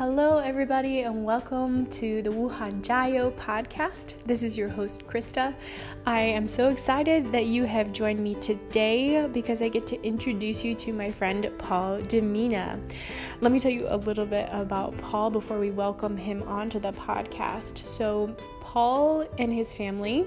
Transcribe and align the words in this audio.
Hello, 0.00 0.38
everybody, 0.38 1.02
and 1.02 1.26
welcome 1.26 1.84
to 1.90 2.22
the 2.22 2.30
Wuhan 2.30 2.80
Jiayou 2.80 3.36
podcast. 3.36 4.14
This 4.24 4.42
is 4.42 4.56
your 4.56 4.70
host, 4.70 5.06
Krista. 5.06 5.54
I 6.06 6.20
am 6.20 6.46
so 6.46 6.68
excited 6.68 7.30
that 7.32 7.44
you 7.44 7.64
have 7.64 7.92
joined 7.92 8.18
me 8.18 8.34
today 8.36 9.26
because 9.26 9.60
I 9.60 9.68
get 9.68 9.86
to 9.88 10.02
introduce 10.02 10.64
you 10.64 10.74
to 10.76 10.94
my 10.94 11.10
friend 11.10 11.50
Paul 11.58 11.98
Demina. 11.98 12.80
Let 13.42 13.52
me 13.52 13.60
tell 13.60 13.72
you 13.72 13.88
a 13.90 13.98
little 13.98 14.24
bit 14.24 14.48
about 14.52 14.96
Paul 14.96 15.28
before 15.28 15.58
we 15.58 15.70
welcome 15.70 16.16
him 16.16 16.44
onto 16.44 16.80
the 16.80 16.92
podcast. 16.92 17.84
So, 17.84 18.34
Paul 18.62 19.28
and 19.38 19.52
his 19.52 19.74
family 19.74 20.26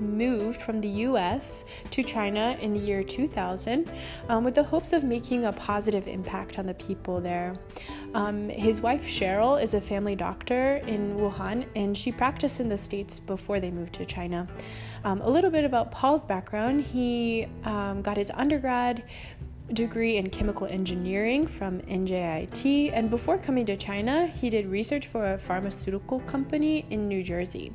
moved 0.00 0.60
from 0.60 0.80
the 0.80 0.88
US 0.88 1.64
to 1.90 2.02
China 2.02 2.56
in 2.60 2.72
the 2.72 2.78
year 2.78 3.02
2000 3.02 3.90
um, 4.28 4.44
with 4.44 4.54
the 4.54 4.62
hopes 4.62 4.92
of 4.92 5.04
making 5.04 5.44
a 5.44 5.52
positive 5.52 6.08
impact 6.08 6.58
on 6.58 6.66
the 6.66 6.74
people 6.74 7.20
there. 7.20 7.54
Um, 8.14 8.48
his 8.48 8.80
wife 8.80 9.04
Cheryl 9.06 9.62
is 9.62 9.74
a 9.74 9.80
family 9.80 10.16
doctor 10.16 10.76
in 10.86 11.16
Wuhan 11.16 11.66
and 11.74 11.96
she 11.96 12.12
practiced 12.12 12.60
in 12.60 12.68
the 12.68 12.78
States 12.78 13.18
before 13.20 13.60
they 13.60 13.70
moved 13.70 13.92
to 13.94 14.04
China. 14.04 14.48
Um, 15.04 15.20
a 15.20 15.28
little 15.28 15.50
bit 15.50 15.64
about 15.64 15.90
Paul's 15.90 16.26
background 16.26 16.82
he 16.82 17.46
um, 17.64 18.02
got 18.02 18.16
his 18.16 18.30
undergrad 18.34 19.02
degree 19.72 20.16
in 20.16 20.30
chemical 20.30 20.66
engineering 20.66 21.46
from 21.46 21.80
NJIT, 21.82 22.90
and 22.92 23.10
before 23.10 23.38
coming 23.38 23.66
to 23.66 23.76
China, 23.76 24.26
he 24.26 24.50
did 24.50 24.66
research 24.66 25.06
for 25.06 25.32
a 25.32 25.38
pharmaceutical 25.38 26.20
company 26.20 26.86
in 26.90 27.08
New 27.08 27.22
Jersey. 27.22 27.72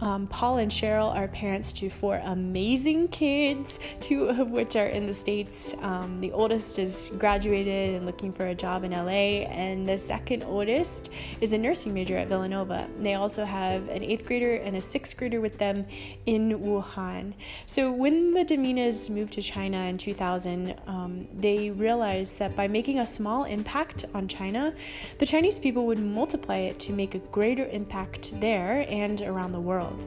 Um, 0.00 0.28
Paul 0.28 0.58
and 0.58 0.70
Cheryl 0.70 1.12
are 1.12 1.26
parents 1.26 1.72
to 1.72 1.90
four 1.90 2.20
amazing 2.24 3.08
kids, 3.08 3.80
two 4.00 4.28
of 4.28 4.50
which 4.50 4.76
are 4.76 4.86
in 4.86 5.06
the 5.06 5.14
States. 5.14 5.74
Um, 5.82 6.20
the 6.20 6.30
oldest 6.30 6.78
is 6.78 7.12
graduated 7.18 7.96
and 7.96 8.06
looking 8.06 8.32
for 8.32 8.46
a 8.46 8.54
job 8.54 8.84
in 8.84 8.92
LA, 8.92 9.42
and 9.48 9.88
the 9.88 9.98
second 9.98 10.44
oldest 10.44 11.10
is 11.40 11.52
a 11.52 11.58
nursing 11.58 11.92
major 11.94 12.16
at 12.16 12.28
Villanova. 12.28 12.86
They 13.00 13.14
also 13.14 13.44
have 13.44 13.88
an 13.88 14.04
eighth 14.04 14.24
grader 14.24 14.54
and 14.54 14.76
a 14.76 14.80
sixth 14.80 15.16
grader 15.16 15.40
with 15.40 15.58
them 15.58 15.84
in 16.26 16.50
Wuhan. 16.60 17.32
So, 17.66 17.90
when 17.90 18.34
the 18.34 18.44
Deminas 18.44 19.10
moved 19.10 19.32
to 19.32 19.42
China 19.42 19.78
in 19.78 19.98
2000, 19.98 20.76
um, 20.86 21.26
they 21.34 21.70
realized 21.70 22.38
that 22.38 22.54
by 22.54 22.68
making 22.68 23.00
a 23.00 23.06
small 23.06 23.44
impact 23.44 24.04
on 24.14 24.28
China, 24.28 24.74
the 25.18 25.26
Chinese 25.26 25.58
people 25.58 25.86
would 25.86 25.98
multiply 25.98 26.58
it 26.58 26.78
to 26.80 26.92
make 26.92 27.16
a 27.16 27.18
greater 27.18 27.66
impact 27.66 28.38
there 28.40 28.86
and 28.88 29.22
around 29.22 29.50
the 29.50 29.60
world 29.60 29.87
world. 29.88 30.04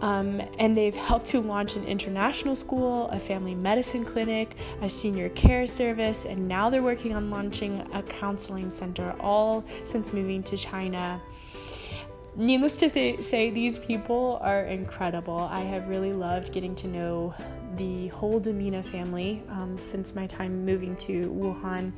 Um, 0.00 0.42
and 0.58 0.76
they've 0.76 0.94
helped 0.94 1.26
to 1.26 1.40
launch 1.40 1.76
an 1.76 1.84
international 1.84 2.56
school, 2.56 3.08
a 3.10 3.20
family 3.20 3.54
medicine 3.54 4.04
clinic, 4.04 4.56
a 4.80 4.88
senior 4.88 5.28
care 5.30 5.66
service, 5.66 6.24
and 6.24 6.48
now 6.48 6.68
they're 6.70 6.82
working 6.82 7.14
on 7.14 7.30
launching 7.30 7.80
a 7.92 8.02
counseling 8.02 8.68
center, 8.68 9.14
all 9.20 9.64
since 9.84 10.12
moving 10.12 10.42
to 10.42 10.56
China. 10.56 11.20
Needless 12.34 12.76
to 12.76 12.90
th- 12.90 13.22
say, 13.22 13.50
these 13.50 13.78
people 13.78 14.38
are 14.40 14.64
incredible. 14.64 15.38
I 15.38 15.60
have 15.60 15.88
really 15.88 16.12
loved 16.12 16.52
getting 16.52 16.74
to 16.76 16.88
know 16.88 17.34
the 17.76 18.08
whole 18.08 18.40
Demina 18.40 18.84
family 18.84 19.42
um, 19.50 19.78
since 19.78 20.14
my 20.14 20.26
time 20.26 20.64
moving 20.64 20.96
to 20.96 21.30
Wuhan. 21.30 21.92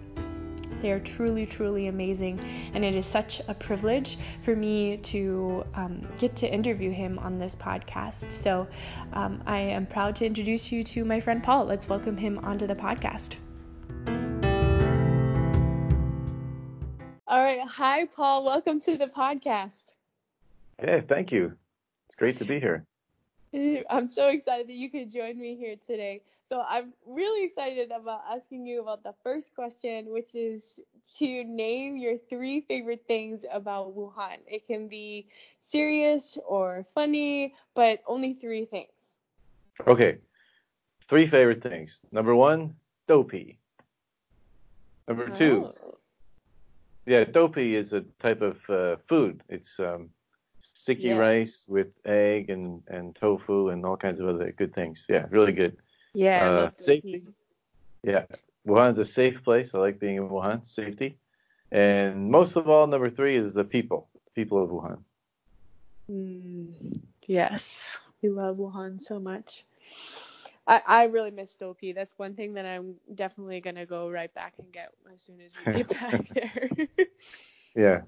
They 0.84 0.92
are 0.92 1.00
truly, 1.00 1.46
truly 1.46 1.86
amazing, 1.86 2.38
and 2.74 2.84
it 2.84 2.94
is 2.94 3.06
such 3.06 3.40
a 3.48 3.54
privilege 3.54 4.18
for 4.42 4.54
me 4.54 4.98
to 4.98 5.64
um, 5.72 6.06
get 6.18 6.36
to 6.36 6.46
interview 6.46 6.90
him 6.90 7.18
on 7.20 7.38
this 7.38 7.56
podcast. 7.56 8.30
So 8.30 8.68
um, 9.14 9.42
I 9.46 9.60
am 9.60 9.86
proud 9.86 10.14
to 10.16 10.26
introduce 10.26 10.70
you 10.70 10.84
to 10.84 11.06
my 11.06 11.20
friend 11.20 11.42
Paul. 11.42 11.64
Let's 11.64 11.88
welcome 11.88 12.18
him 12.18 12.38
onto 12.40 12.66
the 12.66 12.74
podcast. 12.74 13.36
All 17.26 17.42
right. 17.42 17.66
Hi, 17.66 18.04
Paul. 18.04 18.44
Welcome 18.44 18.78
to 18.80 18.98
the 18.98 19.06
podcast. 19.06 19.84
Hey, 20.78 21.00
thank 21.00 21.32
you. 21.32 21.54
It's 22.08 22.14
great 22.14 22.36
to 22.36 22.44
be 22.44 22.60
here. 22.60 22.84
I'm 23.90 24.08
so 24.08 24.28
excited 24.28 24.68
that 24.68 24.74
you 24.74 24.90
could 24.90 25.10
join 25.10 25.38
me 25.38 25.56
here 25.56 25.76
today. 25.86 26.22
So 26.46 26.62
I'm 26.68 26.92
really 27.06 27.44
excited 27.44 27.90
about 27.90 28.22
asking 28.30 28.66
you 28.66 28.82
about 28.82 29.02
the 29.02 29.14
first 29.22 29.54
question, 29.54 30.06
which 30.12 30.34
is 30.34 30.80
to 31.16 31.44
name 31.44 31.96
your 31.96 32.18
three 32.18 32.60
favorite 32.60 33.04
things 33.06 33.44
about 33.50 33.96
Wuhan. 33.96 34.38
It 34.46 34.66
can 34.66 34.88
be 34.88 35.28
serious 35.62 36.36
or 36.46 36.84
funny, 36.94 37.54
but 37.74 38.02
only 38.06 38.34
three 38.34 38.66
things. 38.66 39.18
Okay. 39.86 40.18
Three 41.08 41.26
favorite 41.26 41.62
things. 41.62 42.00
Number 42.12 42.34
one, 42.34 42.74
doupi. 43.08 43.56
Number 45.06 45.28
two, 45.28 45.66
oh. 45.66 45.98
yeah, 47.04 47.24
doupi 47.24 47.72
is 47.72 47.92
a 47.92 48.00
type 48.18 48.40
of 48.40 48.58
uh, 48.70 48.96
food. 49.06 49.42
It's 49.50 49.78
um, 49.78 50.08
sticky 50.74 51.08
yeah. 51.08 51.16
rice 51.16 51.66
with 51.68 51.88
egg 52.04 52.50
and, 52.50 52.82
and 52.88 53.14
tofu 53.14 53.68
and 53.68 53.84
all 53.84 53.96
kinds 53.96 54.20
of 54.20 54.28
other 54.28 54.52
good 54.52 54.74
things. 54.74 55.06
Yeah, 55.08 55.26
really 55.30 55.52
good. 55.52 55.76
Yeah. 56.14 56.48
Uh, 56.48 56.70
safety. 56.74 57.24
Yeah. 58.02 58.24
Wuhan's 58.66 58.98
a 58.98 59.04
safe 59.04 59.42
place. 59.44 59.74
I 59.74 59.78
like 59.78 59.98
being 59.98 60.16
in 60.16 60.28
Wuhan. 60.28 60.66
Safety. 60.66 61.18
And 61.70 62.30
most 62.30 62.56
of 62.56 62.68
all, 62.68 62.86
number 62.86 63.10
three 63.10 63.36
is 63.36 63.52
the 63.52 63.64
people, 63.64 64.08
people 64.34 64.62
of 64.62 64.70
Wuhan. 64.70 64.98
Mm, 66.10 67.00
yes. 67.26 67.98
We 68.22 68.28
love 68.30 68.56
Wuhan 68.56 69.02
so 69.02 69.18
much. 69.18 69.64
I, 70.66 70.80
I 70.86 71.04
really 71.04 71.30
miss 71.30 71.54
Doupi. 71.60 71.94
That's 71.94 72.14
one 72.16 72.34
thing 72.34 72.54
that 72.54 72.64
I'm 72.64 72.94
definitely 73.14 73.60
going 73.60 73.76
to 73.76 73.86
go 73.86 74.10
right 74.10 74.32
back 74.32 74.54
and 74.58 74.72
get 74.72 74.92
as 75.12 75.20
soon 75.20 75.40
as 75.40 75.54
we 75.66 75.72
get 75.72 75.88
back 76.00 76.28
there. 76.28 76.70
yeah. 77.74 78.00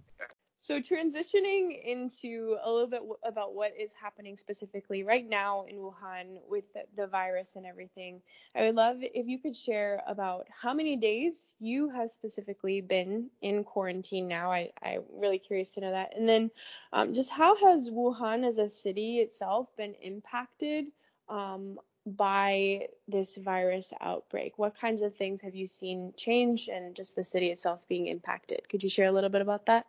So, 0.66 0.81
transitioning 0.81 1.81
into 1.84 2.56
a 2.60 2.69
little 2.69 2.88
bit 2.88 2.99
w- 2.99 3.15
about 3.22 3.54
what 3.54 3.72
is 3.78 3.93
happening 3.93 4.34
specifically 4.34 5.04
right 5.04 5.25
now 5.25 5.65
in 5.69 5.77
Wuhan 5.77 6.38
with 6.49 6.65
the, 6.72 6.82
the, 6.97 7.06
virus 7.06 7.54
and 7.54 7.65
everything, 7.65 8.21
I 8.53 8.62
would 8.62 8.75
love 8.75 8.97
if 9.00 9.28
you 9.28 9.38
could 9.38 9.56
share 9.56 10.03
about 10.09 10.49
how 10.50 10.75
many 10.75 10.97
days 10.97 11.55
you 11.60 11.88
have 11.91 12.10
specifically 12.10 12.81
been 12.81 13.31
in 13.43 13.62
quarantine 13.62 14.26
now. 14.26 14.50
I, 14.50 14.72
I'm 14.82 15.05
really 15.12 15.38
curious 15.38 15.72
to 15.75 15.82
know 15.82 15.93
that. 15.93 16.16
And 16.16 16.28
then, 16.28 16.50
um, 16.93 17.15
just 17.15 17.31
how 17.31 17.55
has 17.65 17.88
Wuhan 17.88 18.44
as 18.44 18.59
a 18.59 18.69
city 18.69 19.19
itself 19.19 19.69
been 19.76 19.94
impacted 20.03 20.87
um, 21.28 21.78
by 22.05 22.88
this 23.06 23.37
virus 23.37 23.93
outbreak? 24.00 24.59
What 24.59 24.76
kinds 24.81 25.00
of 25.00 25.15
things 25.15 25.43
have 25.43 25.55
you 25.55 25.69
seen 25.69 26.12
change 26.16 26.69
and 26.69 26.97
just 26.97 27.15
the 27.15 27.22
city 27.22 27.50
itself 27.50 27.87
being 27.87 28.09
impacted? 28.09 28.69
Could 28.69 28.82
you 28.82 28.91
share 28.91 29.06
a 29.06 29.12
little 29.12 29.31
bit 29.31 29.43
about 29.43 29.66
that? 29.66 29.87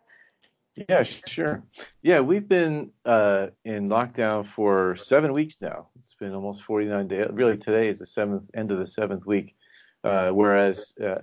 Yeah, 0.88 1.02
sure. 1.02 1.62
Yeah, 2.02 2.20
we've 2.20 2.48
been 2.48 2.90
uh, 3.04 3.48
in 3.64 3.88
lockdown 3.88 4.46
for 4.46 4.96
seven 4.96 5.32
weeks 5.32 5.56
now. 5.60 5.88
It's 6.04 6.14
been 6.14 6.34
almost 6.34 6.62
49 6.62 7.08
days. 7.08 7.26
Really, 7.32 7.56
today 7.56 7.88
is 7.88 7.98
the 7.98 8.06
seventh 8.06 8.44
end 8.54 8.70
of 8.70 8.78
the 8.78 8.86
seventh 8.86 9.26
week. 9.26 9.56
Uh, 10.04 10.30
whereas 10.30 10.94
uh, 11.04 11.22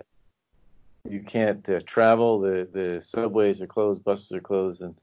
you 1.08 1.22
can't 1.22 1.68
uh, 1.70 1.80
travel, 1.86 2.40
the 2.40 2.68
the 2.72 3.02
subways 3.02 3.62
are 3.62 3.68
closed, 3.68 4.04
buses 4.04 4.32
are 4.34 4.42
closed, 4.42 4.82
and 4.82 4.96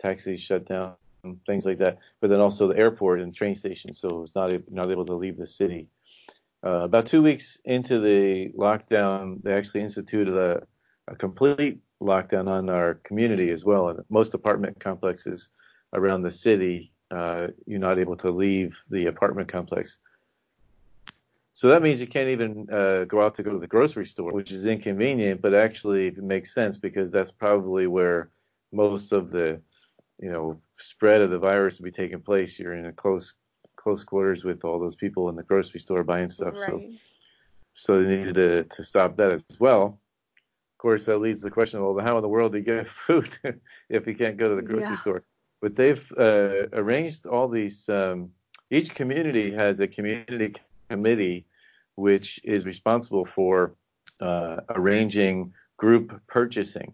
taxis 0.00 0.40
shut 0.40 0.66
down, 0.66 0.94
and 1.22 1.38
things 1.46 1.64
like 1.64 1.78
that. 1.78 1.98
But 2.20 2.30
then 2.30 2.40
also 2.40 2.66
the 2.66 2.78
airport 2.78 3.20
and 3.20 3.34
train 3.34 3.54
stations, 3.54 4.00
so 4.00 4.22
it's 4.22 4.34
not 4.34 4.52
not 4.70 4.90
able 4.90 5.06
to 5.06 5.14
leave 5.14 5.36
the 5.36 5.46
city. 5.46 5.88
Uh, 6.64 6.80
about 6.82 7.06
two 7.06 7.22
weeks 7.22 7.58
into 7.64 8.00
the 8.00 8.50
lockdown, 8.58 9.42
they 9.42 9.52
actually 9.52 9.82
instituted 9.82 10.36
a, 10.36 10.62
a 11.06 11.14
complete 11.14 11.80
lockdown 12.00 12.48
on 12.48 12.68
our 12.68 12.94
community 12.94 13.50
as 13.50 13.64
well. 13.64 13.88
And 13.88 14.04
most 14.08 14.34
apartment 14.34 14.80
complexes 14.80 15.48
around 15.92 16.22
the 16.22 16.30
city, 16.30 16.92
uh, 17.10 17.48
you're 17.66 17.78
not 17.78 17.98
able 17.98 18.16
to 18.18 18.30
leave 18.30 18.78
the 18.90 19.06
apartment 19.06 19.48
complex. 19.48 19.98
So 21.52 21.68
that 21.68 21.82
means 21.82 22.00
you 22.00 22.06
can't 22.06 22.28
even 22.28 22.68
uh, 22.72 23.04
go 23.04 23.20
out 23.22 23.34
to 23.34 23.42
go 23.42 23.52
to 23.52 23.58
the 23.58 23.66
grocery 23.66 24.06
store, 24.06 24.32
which 24.32 24.50
is 24.50 24.64
inconvenient, 24.64 25.42
but 25.42 25.52
actually 25.52 26.06
it 26.06 26.16
makes 26.22 26.54
sense 26.54 26.78
because 26.78 27.10
that's 27.10 27.30
probably 27.30 27.86
where 27.86 28.30
most 28.72 29.12
of 29.12 29.30
the, 29.30 29.60
you 30.18 30.30
know, 30.30 30.58
spread 30.78 31.20
of 31.20 31.30
the 31.30 31.38
virus 31.38 31.78
will 31.78 31.84
be 31.84 31.90
taking 31.90 32.20
place. 32.20 32.58
You're 32.58 32.74
in 32.74 32.86
a 32.86 32.92
close 32.92 33.34
close 33.76 34.04
quarters 34.04 34.44
with 34.44 34.64
all 34.64 34.78
those 34.78 34.96
people 34.96 35.30
in 35.30 35.36
the 35.36 35.42
grocery 35.42 35.80
store 35.80 36.04
buying 36.04 36.28
stuff. 36.28 36.54
Right. 36.54 36.66
So 36.66 36.82
so 37.74 38.02
they 38.02 38.16
needed 38.16 38.34
to, 38.34 38.64
to 38.64 38.84
stop 38.84 39.16
that 39.16 39.32
as 39.32 39.42
well 39.58 39.98
course, 40.80 41.04
that 41.06 41.18
leads 41.18 41.40
to 41.40 41.46
the 41.46 41.50
question: 41.50 41.82
Well, 41.82 42.04
how 42.04 42.16
in 42.16 42.22
the 42.22 42.28
world 42.28 42.52
do 42.52 42.58
you 42.58 42.64
get 42.64 42.88
food 43.06 43.30
if 43.88 44.06
you 44.06 44.14
can't 44.14 44.36
go 44.36 44.48
to 44.48 44.56
the 44.56 44.62
grocery 44.62 44.90
yeah. 44.90 44.96
store? 44.96 45.22
But 45.60 45.76
they've 45.76 46.12
uh, 46.18 46.68
arranged 46.72 47.26
all 47.26 47.48
these. 47.48 47.88
Um, 47.88 48.30
each 48.70 48.94
community 48.94 49.52
has 49.52 49.80
a 49.80 49.88
community 49.88 50.54
committee 50.88 51.46
which 51.96 52.40
is 52.44 52.64
responsible 52.64 53.24
for 53.24 53.74
uh, 54.20 54.56
arranging 54.70 55.52
group 55.76 56.20
purchasing. 56.28 56.92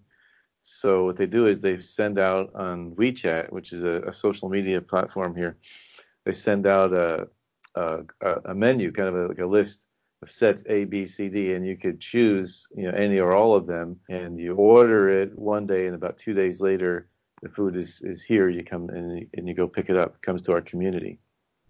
So 0.62 1.05
what 1.05 1.17
they 1.17 1.27
do 1.27 1.47
is 1.47 1.61
they 1.61 1.81
send 1.81 2.19
out 2.19 2.53
on 2.55 2.93
WeChat, 2.97 3.53
which 3.53 3.73
is 3.73 3.85
a, 3.85 4.03
a 4.09 4.12
social 4.12 4.49
media 4.49 4.81
platform 4.81 5.37
here. 5.37 5.56
They 6.25 6.33
send 6.33 6.67
out 6.67 6.93
a, 6.93 7.29
a, 7.77 8.00
a 8.47 8.55
menu, 8.55 8.91
kind 8.91 9.09
of 9.09 9.15
a, 9.15 9.27
like 9.29 9.38
a 9.38 9.47
list 9.47 9.86
sets 10.26 10.64
A, 10.68 10.84
B, 10.84 11.06
C, 11.06 11.28
D, 11.28 11.52
and 11.52 11.66
you 11.66 11.76
could 11.76 12.00
choose 12.00 12.66
you 12.74 12.84
know 12.84 12.96
any 12.96 13.18
or 13.18 13.34
all 13.34 13.54
of 13.54 13.66
them, 13.66 13.98
and 14.08 14.38
you 14.38 14.54
order 14.54 15.08
it 15.08 15.38
one 15.38 15.66
day, 15.66 15.86
and 15.86 15.94
about 15.94 16.18
two 16.18 16.32
days 16.32 16.60
later, 16.60 17.08
the 17.42 17.48
food 17.48 17.76
is 17.76 18.00
is 18.02 18.22
here. 18.22 18.48
You 18.48 18.64
come 18.64 18.88
and 18.90 19.26
and 19.34 19.48
you 19.48 19.54
go 19.54 19.68
pick 19.68 19.90
it 19.90 19.96
up. 19.96 20.16
It 20.16 20.22
comes 20.22 20.42
to 20.42 20.52
our 20.52 20.62
community. 20.62 21.18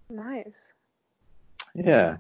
Nice. 0.09 0.73
Yeah. 1.75 2.19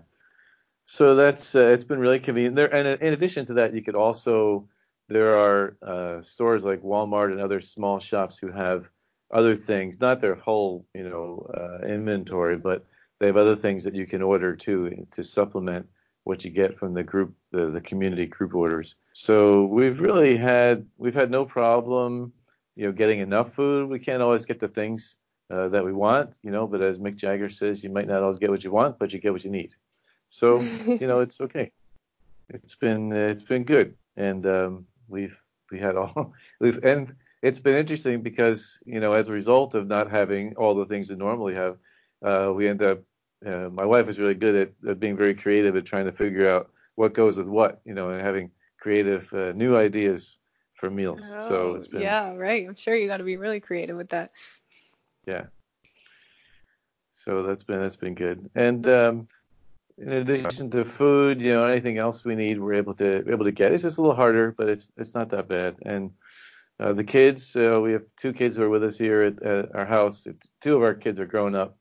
So 0.86 1.14
that's 1.14 1.54
uh, 1.54 1.68
it's 1.68 1.84
been 1.84 1.98
really 1.98 2.20
convenient. 2.20 2.56
There, 2.56 2.72
and 2.72 3.00
in 3.00 3.12
addition 3.12 3.46
to 3.46 3.54
that, 3.54 3.74
you 3.74 3.82
could 3.82 3.96
also 3.96 4.68
there 5.08 5.34
are 5.34 5.76
uh, 5.82 6.22
stores 6.22 6.64
like 6.64 6.82
Walmart 6.82 7.30
and 7.30 7.40
other 7.40 7.60
small 7.60 7.98
shops 7.98 8.38
who 8.38 8.50
have 8.50 8.88
other 9.32 9.56
things, 9.56 10.00
not 10.00 10.20
their 10.20 10.34
whole 10.34 10.86
you 10.94 11.08
know 11.08 11.48
uh, 11.56 11.86
inventory, 11.86 12.56
but 12.56 12.84
they 13.18 13.26
have 13.26 13.36
other 13.36 13.56
things 13.56 13.84
that 13.84 13.94
you 13.94 14.06
can 14.06 14.22
order 14.22 14.54
too 14.54 15.06
to 15.14 15.24
supplement 15.24 15.86
what 16.26 16.44
you 16.44 16.50
get 16.50 16.76
from 16.76 16.92
the 16.92 17.04
group, 17.04 17.32
the, 17.52 17.70
the 17.70 17.80
community 17.80 18.26
group 18.26 18.52
orders. 18.52 18.96
So 19.12 19.64
we've 19.66 20.00
really 20.00 20.36
had 20.36 20.84
we've 20.98 21.14
had 21.14 21.30
no 21.30 21.44
problem, 21.44 22.32
you 22.74 22.86
know, 22.86 22.92
getting 22.92 23.20
enough 23.20 23.54
food. 23.54 23.88
We 23.88 24.00
can't 24.00 24.20
always 24.20 24.44
get 24.44 24.58
the 24.58 24.66
things 24.66 25.14
uh, 25.52 25.68
that 25.68 25.84
we 25.84 25.92
want, 25.92 26.36
you 26.42 26.50
know, 26.50 26.66
but 26.66 26.82
as 26.82 26.98
Mick 26.98 27.14
Jagger 27.14 27.48
says, 27.48 27.84
you 27.84 27.90
might 27.90 28.08
not 28.08 28.24
always 28.24 28.38
get 28.38 28.50
what 28.50 28.64
you 28.64 28.72
want, 28.72 28.98
but 28.98 29.12
you 29.12 29.20
get 29.20 29.32
what 29.32 29.44
you 29.44 29.52
need. 29.52 29.76
So 30.28 30.60
you 30.86 31.06
know, 31.06 31.20
it's 31.20 31.40
okay. 31.40 31.70
It's 32.48 32.74
been 32.74 33.12
it's 33.12 33.44
been 33.44 33.62
good, 33.62 33.94
and 34.16 34.44
um, 34.46 34.86
we've 35.06 35.38
we 35.70 35.78
had 35.78 35.94
all 35.96 36.34
we've 36.60 36.82
and 36.84 37.14
it's 37.40 37.60
been 37.60 37.76
interesting 37.76 38.20
because 38.20 38.80
you 38.84 38.98
know 38.98 39.12
as 39.12 39.28
a 39.28 39.32
result 39.32 39.76
of 39.76 39.86
not 39.86 40.10
having 40.10 40.56
all 40.56 40.74
the 40.74 40.86
things 40.86 41.08
we 41.08 41.14
normally 41.14 41.54
have, 41.54 41.76
uh, 42.24 42.52
we 42.52 42.68
end 42.68 42.82
up 42.82 42.98
uh, 43.46 43.68
my 43.70 43.84
wife 43.84 44.08
is 44.08 44.18
really 44.18 44.34
good 44.34 44.54
at, 44.54 44.90
at, 44.90 45.00
being 45.00 45.16
very 45.16 45.34
creative 45.34 45.76
at 45.76 45.84
trying 45.84 46.06
to 46.06 46.12
figure 46.12 46.50
out 46.50 46.70
what 46.96 47.14
goes 47.14 47.36
with 47.36 47.46
what, 47.46 47.80
you 47.84 47.94
know, 47.94 48.10
and 48.10 48.20
having 48.20 48.50
creative 48.80 49.32
uh, 49.32 49.52
new 49.52 49.76
ideas 49.76 50.38
for 50.74 50.90
meals. 50.90 51.32
Oh, 51.34 51.48
so 51.48 51.74
it's 51.74 51.88
been, 51.88 52.02
yeah, 52.02 52.34
right. 52.34 52.66
I'm 52.66 52.74
sure 52.74 52.96
you 52.96 53.06
got 53.06 53.18
to 53.18 53.24
be 53.24 53.36
really 53.36 53.60
creative 53.60 53.96
with 53.96 54.10
that. 54.10 54.32
Yeah. 55.26 55.44
So 57.14 57.42
that's 57.42 57.64
been 57.64 57.80
that's 57.80 57.96
been 57.96 58.14
good. 58.14 58.50
And 58.54 58.86
um, 58.88 59.28
in 59.98 60.12
addition 60.12 60.70
to 60.70 60.84
food, 60.84 61.40
you 61.40 61.52
know, 61.52 61.66
anything 61.66 61.98
else 61.98 62.24
we 62.24 62.34
need, 62.34 62.60
we're 62.60 62.74
able 62.74 62.94
to 62.94 63.28
able 63.30 63.44
to 63.44 63.52
get. 63.52 63.72
It's 63.72 63.82
just 63.82 63.98
a 63.98 64.00
little 64.00 64.14
harder, 64.14 64.54
but 64.56 64.68
it's 64.68 64.90
it's 64.96 65.14
not 65.14 65.30
that 65.30 65.48
bad. 65.48 65.76
And 65.82 66.12
uh, 66.78 66.92
the 66.92 67.04
kids, 67.04 67.56
uh, 67.56 67.80
we 67.82 67.92
have 67.92 68.02
two 68.16 68.32
kids 68.32 68.56
who 68.56 68.62
are 68.62 68.68
with 68.68 68.84
us 68.84 68.98
here 68.98 69.22
at, 69.22 69.42
at 69.42 69.74
our 69.74 69.86
house. 69.86 70.26
Two 70.60 70.76
of 70.76 70.82
our 70.82 70.94
kids 70.94 71.18
are 71.18 71.26
grown 71.26 71.54
up 71.54 71.76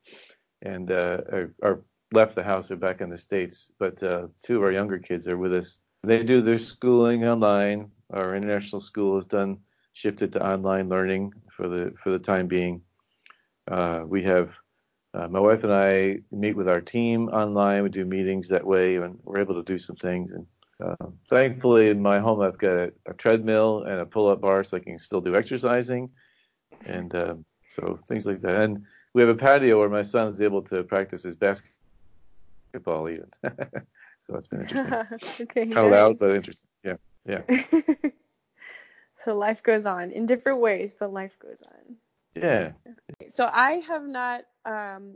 and 0.65 0.91
uh, 0.91 1.21
are, 1.31 1.53
are, 1.63 1.81
left 2.11 2.35
the 2.35 2.43
house. 2.43 2.67
They're 2.67 2.77
back 2.77 3.01
in 3.01 3.09
the 3.09 3.17
states, 3.17 3.71
but 3.79 4.01
uh, 4.01 4.27
two 4.43 4.57
of 4.57 4.63
our 4.63 4.71
younger 4.71 4.99
kids 4.99 5.27
are 5.27 5.37
with 5.37 5.53
us. 5.53 5.79
They 6.03 6.23
do 6.23 6.41
their 6.41 6.59
schooling 6.59 7.25
online. 7.25 7.91
Our 8.13 8.35
international 8.35 8.79
school 8.79 9.15
has 9.15 9.25
done 9.25 9.57
shifted 9.93 10.31
to 10.33 10.45
online 10.45 10.87
learning 10.87 11.33
for 11.55 11.67
the 11.67 11.93
for 12.01 12.11
the 12.11 12.19
time 12.19 12.47
being. 12.47 12.81
Uh, 13.69 14.03
we 14.05 14.23
have 14.23 14.51
uh, 15.15 15.27
my 15.27 15.39
wife 15.39 15.63
and 15.63 15.73
I 15.73 16.19
meet 16.31 16.55
with 16.55 16.69
our 16.69 16.81
team 16.81 17.29
online. 17.29 17.83
We 17.83 17.89
do 17.89 18.05
meetings 18.05 18.47
that 18.49 18.65
way, 18.65 18.97
and 18.97 19.17
we're 19.23 19.39
able 19.39 19.55
to 19.55 19.63
do 19.63 19.79
some 19.79 19.95
things. 19.95 20.31
And 20.31 20.45
uh, 20.83 21.07
thankfully, 21.29 21.89
in 21.89 22.01
my 22.01 22.19
home, 22.19 22.41
I've 22.41 22.57
got 22.57 22.77
a, 22.77 22.93
a, 23.07 23.13
treadmill 23.13 23.83
and 23.83 24.01
a 24.01 24.05
pull-up 24.05 24.41
bar, 24.41 24.63
so 24.63 24.77
I 24.77 24.81
can 24.81 24.99
still 24.99 25.21
do 25.21 25.35
exercising, 25.35 26.09
and 26.85 27.15
uh, 27.15 27.35
so 27.75 27.97
things 28.07 28.25
like 28.25 28.41
that. 28.41 28.61
And 28.61 28.85
we 29.15 29.21
have 29.21 29.29
a 29.29 29.35
patio 29.35 29.79
where 29.79 29.89
my 29.89 30.03
son 30.03 30.27
is 30.27 30.41
able 30.41 30.61
to 30.61 30.83
practice 30.83 31.23
his 31.23 31.35
basketball 31.35 33.09
even. 33.09 33.27
so 33.43 34.35
it's 34.35 34.47
been 34.49 34.61
interesting. 34.61 35.19
okay. 35.41 35.65
Kind 35.67 35.77
of 35.77 35.91
loud, 35.91 36.19
but 36.19 36.35
interesting. 36.35 36.69
Yeah. 36.83 36.95
Yeah. 37.25 37.41
so 39.17 39.37
life 39.37 39.63
goes 39.63 39.85
on 39.85 40.11
in 40.11 40.25
different 40.25 40.59
ways, 40.59 40.93
but 40.99 41.13
life 41.13 41.39
goes 41.39 41.63
on. 41.65 41.95
Yeah. 42.35 42.71
So 43.29 43.49
I 43.51 43.81
have 43.87 44.05
not 44.05 44.41
um, 44.65 45.15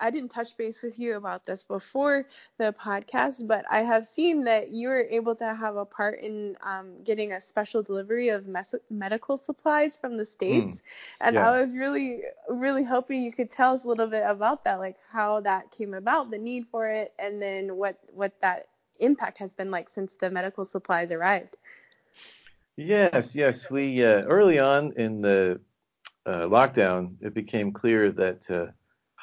I 0.00 0.10
didn't 0.10 0.30
touch 0.30 0.56
base 0.56 0.82
with 0.82 0.98
you 0.98 1.16
about 1.16 1.44
this 1.44 1.62
before 1.62 2.26
the 2.58 2.74
podcast, 2.80 3.46
but 3.46 3.64
I 3.70 3.82
have 3.82 4.06
seen 4.06 4.44
that 4.44 4.70
you 4.70 4.88
were 4.88 5.06
able 5.10 5.34
to 5.36 5.54
have 5.54 5.76
a 5.76 5.84
part 5.84 6.20
in 6.20 6.56
um, 6.62 7.02
getting 7.04 7.32
a 7.32 7.40
special 7.40 7.82
delivery 7.82 8.28
of 8.30 8.48
mes- 8.48 8.74
medical 8.90 9.36
supplies 9.36 9.96
from 9.96 10.16
the 10.16 10.24
states, 10.24 10.76
mm, 10.76 10.80
and 11.20 11.36
yeah. 11.36 11.50
I 11.50 11.60
was 11.60 11.76
really, 11.76 12.22
really 12.48 12.84
hoping 12.84 13.22
you 13.22 13.32
could 13.32 13.50
tell 13.50 13.74
us 13.74 13.84
a 13.84 13.88
little 13.88 14.06
bit 14.06 14.24
about 14.26 14.64
that, 14.64 14.78
like 14.78 14.96
how 15.10 15.40
that 15.40 15.70
came 15.70 15.94
about, 15.94 16.30
the 16.30 16.38
need 16.38 16.66
for 16.70 16.88
it, 16.88 17.12
and 17.18 17.40
then 17.40 17.76
what 17.76 17.98
what 18.14 18.32
that 18.40 18.68
impact 18.98 19.38
has 19.38 19.52
been 19.52 19.70
like 19.70 19.88
since 19.88 20.14
the 20.14 20.30
medical 20.30 20.64
supplies 20.64 21.12
arrived. 21.12 21.56
Yes, 22.76 23.34
yes, 23.34 23.70
we 23.70 24.04
uh, 24.04 24.22
early 24.22 24.58
on 24.58 24.92
in 24.96 25.22
the 25.22 25.60
uh, 26.26 26.46
lockdown, 26.46 27.16
it 27.20 27.34
became 27.34 27.72
clear 27.72 28.10
that 28.12 28.50
uh, 28.50 28.66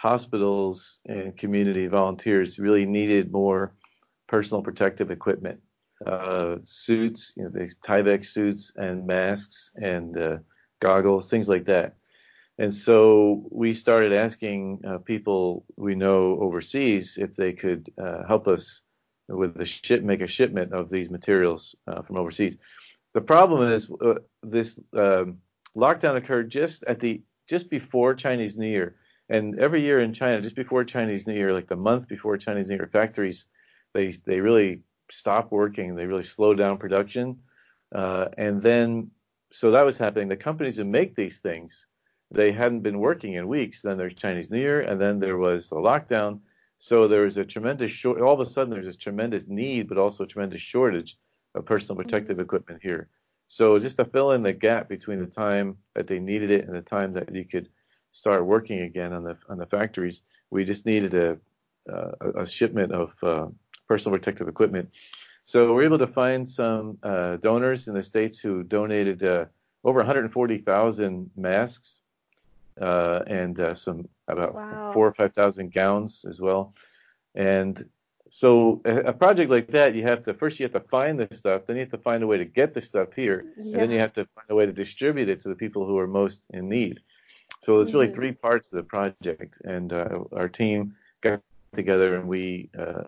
hospitals 0.04 1.00
and 1.06 1.38
community 1.38 1.88
volunteers 1.88 2.60
really 2.60 2.86
needed 2.86 3.32
more 3.32 3.74
personal 4.28 4.62
protective 4.62 5.10
equipment, 5.12 5.62
uh, 6.06 6.58
suits, 6.66 7.32
you 7.38 7.44
know, 7.44 7.50
these 7.50 7.78
Tyvek 7.78 8.26
suits 8.26 8.74
and 8.76 9.08
masks 9.08 9.72
and 9.76 10.18
uh, 10.18 10.38
goggles, 10.82 11.30
things 11.30 11.48
like 11.48 11.64
that. 11.64 11.96
And 12.58 12.74
so 12.74 13.48
we 13.50 13.72
started 13.72 14.12
asking 14.12 14.82
uh, 14.86 14.98
people 14.98 15.64
we 15.78 15.96
know 15.96 16.38
overseas 16.42 17.18
if 17.18 17.38
they 17.38 17.54
could 17.54 17.90
uh, 17.98 18.28
help 18.28 18.50
us 18.50 18.82
with 19.30 19.56
the 19.56 19.64
ship, 19.64 20.04
make 20.04 20.20
a 20.20 20.28
shipment 20.28 20.74
of 20.74 20.90
these 20.90 21.10
materials 21.10 21.78
uh, 21.88 22.02
from 22.02 22.18
overseas. 22.18 22.58
The 23.14 23.22
problem 23.22 23.72
is 23.72 23.90
uh, 24.06 24.16
this 24.58 24.78
um, 24.92 25.38
lockdown 25.78 26.18
occurred 26.18 26.52
just 26.52 26.84
at 26.84 27.00
the 27.00 27.22
just 27.48 27.70
before 27.70 28.14
Chinese 28.16 28.58
New 28.58 28.68
Year. 28.68 28.98
And 29.30 29.60
every 29.60 29.82
year 29.82 30.00
in 30.00 30.14
China, 30.14 30.42
just 30.42 30.56
before 30.56 30.84
Chinese 30.84 31.26
New 31.26 31.34
Year, 31.34 31.54
like 31.54 31.68
the 31.68 31.76
month 31.76 32.08
before 32.08 32.38
Chinese 32.38 32.70
New 32.70 32.76
Year, 32.76 32.90
factories 32.92 33.46
they 33.94 34.10
they 34.26 34.40
really 34.40 34.82
stop 35.12 35.52
working. 35.52 35.96
They 35.96 36.06
really 36.06 36.24
slow 36.24 36.54
down 36.54 36.78
production. 36.78 37.40
Uh, 37.94 38.28
and 38.38 38.62
then 38.62 39.12
so 39.52 39.72
that 39.72 39.86
was 39.86 39.98
happening. 39.98 40.28
The 40.28 40.36
companies 40.36 40.78
that 40.78 40.86
make 40.86 41.16
these 41.16 41.38
things, 41.38 41.86
they 42.32 42.52
hadn't 42.52 42.82
been 42.82 43.00
working 43.00 43.34
in 43.34 43.48
weeks. 43.48 43.82
Then 43.82 43.98
there's 43.98 44.16
Chinese 44.16 44.50
New 44.50 44.60
Year, 44.60 44.82
and 44.82 45.00
then 45.00 45.20
there 45.20 45.38
was 45.38 45.70
the 45.70 45.76
lockdown. 45.76 46.40
So 46.80 47.08
there 47.08 47.22
was 47.22 47.38
a 47.38 47.46
tremendous 47.46 47.92
short. 47.92 48.20
All 48.20 48.34
of 48.34 48.40
a 48.40 48.50
sudden, 48.50 48.72
there's 48.72 48.88
this 48.88 48.98
tremendous 48.98 49.48
need, 49.48 49.88
but 49.88 49.98
also 49.98 50.24
a 50.24 50.28
tremendous 50.28 50.62
shortage 50.62 51.18
of 51.56 51.66
personal 51.66 52.02
protective 52.02 52.40
equipment 52.40 52.82
here. 52.82 53.10
So 53.48 53.78
just 53.78 53.98
to 53.98 54.06
fill 54.06 54.32
in 54.32 54.42
the 54.42 54.54
gap 54.54 54.90
between 54.90 55.20
the 55.20 55.28
time 55.28 55.78
that 55.94 56.08
they 56.08 56.20
needed 56.20 56.50
it 56.50 56.66
and 56.66 56.76
the 56.76 56.82
time 56.82 57.14
that 57.14 57.34
you 57.34 57.46
could 57.46 57.70
start 58.14 58.46
working 58.46 58.80
again 58.82 59.12
on 59.12 59.24
the 59.24 59.38
on 59.50 59.58
the 59.58 59.66
factories. 59.66 60.22
We 60.50 60.64
just 60.64 60.86
needed 60.86 61.14
a 61.14 61.38
a, 61.88 62.42
a 62.42 62.46
shipment 62.48 62.94
of 62.94 63.12
uh, 63.22 63.48
personal 63.88 64.18
protective 64.18 64.48
equipment. 64.48 64.90
So 65.46 65.74
we're 65.74 65.84
able 65.84 66.00
to 66.00 66.08
find 66.08 66.48
some 66.48 66.98
uh, 67.04 67.36
donors 67.38 67.90
in 67.90 67.94
the 67.94 68.04
states 68.04 68.40
who 68.40 68.64
donated 68.64 69.24
uh, 69.24 69.46
over 69.84 70.00
140,000 70.00 71.32
masks 71.36 72.00
uh, 72.82 73.20
and 73.28 73.60
uh, 73.60 73.74
some 73.74 74.08
about 74.28 74.56
wow. 74.56 74.92
four 74.94 75.08
or 75.08 75.14
five 75.14 75.34
thousand 75.34 75.74
gowns 75.74 76.26
as 76.28 76.40
well. 76.40 76.74
And 77.36 77.88
so 78.30 78.82
a, 78.86 78.98
a, 78.98 79.14
project 79.14 79.52
like 79.52 79.68
that, 79.68 79.96
you 79.96 80.04
have 80.04 80.24
to 80.24 80.34
first 80.34 80.60
you 80.60 80.64
have 80.64 80.74
to 80.74 80.80
find 80.90 81.20
the 81.20 81.28
stuff, 81.36 81.64
then 81.68 81.76
you 81.76 81.82
have 81.82 81.92
to 81.92 81.98
find 81.98 82.24
a 82.24 82.28
way 82.28 82.38
to 82.38 82.46
get 82.46 82.74
the 82.74 82.82
stuff 82.82 83.10
here, 83.16 83.46
yeah. 83.58 83.74
and 83.74 83.82
then 83.82 83.92
you 83.92 84.00
have 84.00 84.14
to 84.14 84.28
find 84.34 84.48
a 84.50 84.56
way 84.56 84.66
to 84.66 84.74
distribute 84.74 85.30
it 85.30 85.42
to 85.42 85.50
the 85.50 85.56
people 85.56 85.86
who 85.86 85.98
are 85.98 86.08
most 86.08 86.46
in 86.52 86.70
need. 86.70 87.00
So 87.64 87.78
there's 87.78 87.94
really 87.94 88.08
mm-hmm. 88.08 88.16
three 88.16 88.32
parts 88.34 88.74
of 88.74 88.76
the 88.76 88.84
project, 88.84 89.58
and 89.64 89.94
uh, 89.94 90.20
our 90.34 90.50
team 90.50 90.96
got 91.22 91.40
together, 91.74 92.18
and 92.18 92.28
we, 92.28 92.70
uh, 92.78 93.04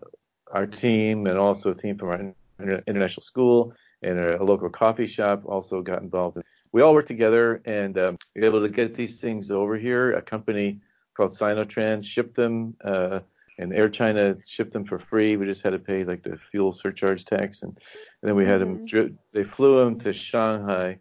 our 0.50 0.66
team, 0.66 1.26
and 1.26 1.36
also 1.38 1.72
a 1.72 1.74
team 1.74 1.98
from 1.98 2.08
our 2.08 2.82
international 2.86 3.22
school 3.22 3.74
and 4.02 4.18
a, 4.18 4.42
local 4.42 4.70
coffee 4.70 5.06
shop 5.06 5.42
also 5.44 5.82
got 5.82 6.00
involved. 6.00 6.38
We 6.72 6.80
all 6.82 6.94
worked 6.94 7.08
together 7.08 7.60
and 7.64 7.96
um, 7.98 8.18
we 8.34 8.40
were 8.40 8.46
able 8.46 8.62
to 8.62 8.68
get 8.68 8.94
these 8.94 9.20
things 9.20 9.50
over 9.50 9.76
here. 9.76 10.12
A 10.12 10.22
company 10.22 10.80
called 11.14 11.32
Sinotrans 11.32 12.04
shipped 12.04 12.34
them, 12.34 12.76
uh, 12.84 13.20
and 13.58 13.72
Air 13.72 13.88
China 13.88 14.36
shipped 14.44 14.72
them 14.72 14.84
for 14.84 14.98
free. 14.98 15.36
We 15.36 15.46
just 15.46 15.62
had 15.62 15.70
to 15.70 15.78
pay 15.78 16.04
like 16.04 16.22
the 16.22 16.38
fuel 16.50 16.72
surcharge 16.72 17.24
tax, 17.24 17.62
and, 17.62 17.72
and 17.72 18.28
then 18.28 18.36
we 18.36 18.44
had 18.44 18.60
mm-hmm. 18.60 18.86
them. 18.86 19.18
They 19.32 19.44
flew 19.44 19.78
them 19.78 19.98
to 20.00 20.12
Shanghai, 20.12 20.98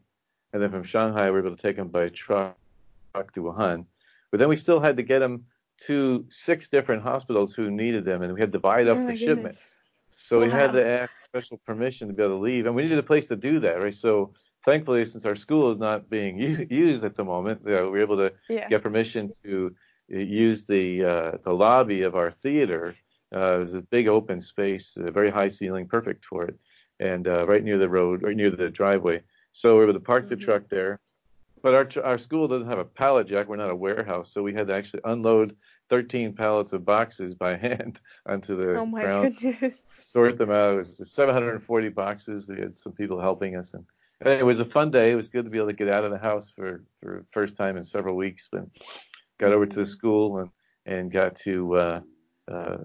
and 0.54 0.62
then 0.62 0.72
from 0.72 0.84
Shanghai 0.84 1.26
we 1.26 1.32
were 1.32 1.40
able 1.40 1.56
to 1.56 1.62
take 1.62 1.76
them 1.76 1.90
by 1.90 2.10
truck 2.10 2.58
to 3.24 3.34
Wuhan. 3.34 3.78
But 4.22 4.32
then 4.32 4.40
we 4.40 4.48
still 4.48 4.70
had 4.80 4.88
to 4.88 4.96
get 5.04 5.20
them 5.20 5.46
to 5.86 6.26
six 6.30 6.68
different 6.68 7.02
hospitals 7.04 7.54
who 7.54 7.70
needed 7.70 8.06
them, 8.06 8.22
and 8.22 8.34
we 8.34 8.40
had 8.40 8.52
to 8.52 8.58
divide 8.58 8.88
up 8.88 8.98
oh 8.98 9.06
the 9.06 9.14
shipment. 9.14 9.58
So 10.12 10.40
wow. 10.40 10.46
we 10.46 10.50
had 10.52 10.72
to 10.74 10.86
ask 10.86 11.14
special 11.26 11.58
permission 11.66 12.08
to 12.08 12.14
be 12.14 12.24
able 12.24 12.38
to 12.38 12.42
leave, 12.42 12.66
and 12.66 12.76
we 12.76 12.84
needed 12.84 12.98
a 13.00 13.04
place 13.04 13.28
to 13.28 13.36
do 13.36 13.60
that, 13.60 13.82
right? 13.82 13.94
So 13.94 14.34
thankfully, 14.64 15.06
since 15.06 15.26
our 15.26 15.36
school 15.36 15.72
is 15.72 15.80
not 15.80 16.10
being 16.10 16.38
used 16.70 17.04
at 17.04 17.16
the 17.16 17.24
moment, 17.24 17.62
you 17.66 17.72
know, 17.74 17.86
we 17.86 17.90
were 17.92 18.02
able 18.02 18.18
to 18.18 18.34
yeah. 18.50 18.70
get 18.70 18.84
permission 18.84 19.32
to 19.44 19.76
use 20.08 20.66
the 20.66 21.04
uh, 21.04 21.32
the 21.44 21.54
lobby 21.54 22.02
of 22.04 22.16
our 22.16 22.32
theater 22.32 22.98
Uh, 23.36 23.56
it 23.56 23.60
was 23.60 23.74
a 23.74 23.82
big 23.82 24.08
open 24.08 24.40
space, 24.42 24.96
a 24.98 25.12
very 25.12 25.30
high 25.32 25.50
ceiling, 25.50 25.88
perfect 25.88 26.24
for 26.26 26.46
it, 26.46 26.56
and 27.00 27.28
uh, 27.28 27.46
right 27.48 27.64
near 27.64 27.78
the 27.78 27.90
road, 27.90 28.22
right 28.24 28.36
near 28.38 28.50
the 28.52 28.70
driveway. 28.70 29.22
So 29.52 29.74
we 29.74 29.78
were 29.78 29.84
able 29.90 30.00
to 30.00 30.06
park 30.06 30.30
the 30.30 30.36
Mhm. 30.36 30.40
truck 30.46 30.70
there. 30.70 31.00
But 31.64 31.74
our 31.74 31.88
our 32.04 32.18
school 32.18 32.48
doesn't 32.48 32.68
have 32.70 32.80
a 32.80 32.86
pallet 32.86 33.28
jack. 33.28 33.48
We're 33.48 33.56
not 33.56 33.72
a 33.72 33.76
warehouse, 33.76 34.32
so 34.32 34.44
we 34.44 34.54
had 34.54 34.68
to 34.68 34.76
actually 34.76 35.02
unload 35.06 35.56
13 35.90 36.34
pallets 36.34 36.74
of 36.74 36.86
boxes 36.86 37.34
by 37.36 37.56
hand 37.68 38.00
onto 38.26 38.56
the 38.56 38.78
Oh 38.78 38.86
my 38.86 39.02
ground 39.02 39.38
goodness. 39.40 39.76
sort 40.00 40.38
them 40.38 40.52
out. 40.52 40.74
It 40.74 40.78
was 40.78 41.12
740 41.14 41.90
boxes. 41.90 42.48
We 42.48 42.60
had 42.60 42.78
some 42.78 42.94
people 42.94 43.20
helping 43.20 43.56
us, 43.56 43.74
and, 43.74 43.84
and 44.22 44.34
it 44.40 44.46
was 44.46 44.60
a 44.60 44.66
fun 44.66 44.92
day. 44.92 45.12
It 45.12 45.16
was 45.16 45.30
good 45.30 45.46
to 45.46 45.52
be 45.52 45.58
able 45.58 45.68
to 45.68 45.74
get 45.74 45.90
out 45.90 46.04
of 46.04 46.12
the 46.12 46.18
house 46.20 46.52
for 46.52 46.84
for 47.02 47.20
the 47.20 47.26
first 47.32 47.56
time 47.56 47.78
in 47.78 47.84
several 47.84 48.16
weeks. 48.16 48.48
But 48.52 48.66
got 49.40 49.52
over 49.52 49.66
to 49.66 49.76
the 49.76 49.86
school 49.86 50.38
and 50.40 50.50
and 50.86 51.12
got 51.12 51.36
to 51.38 51.76
uh, 51.76 52.02
uh, 52.52 52.78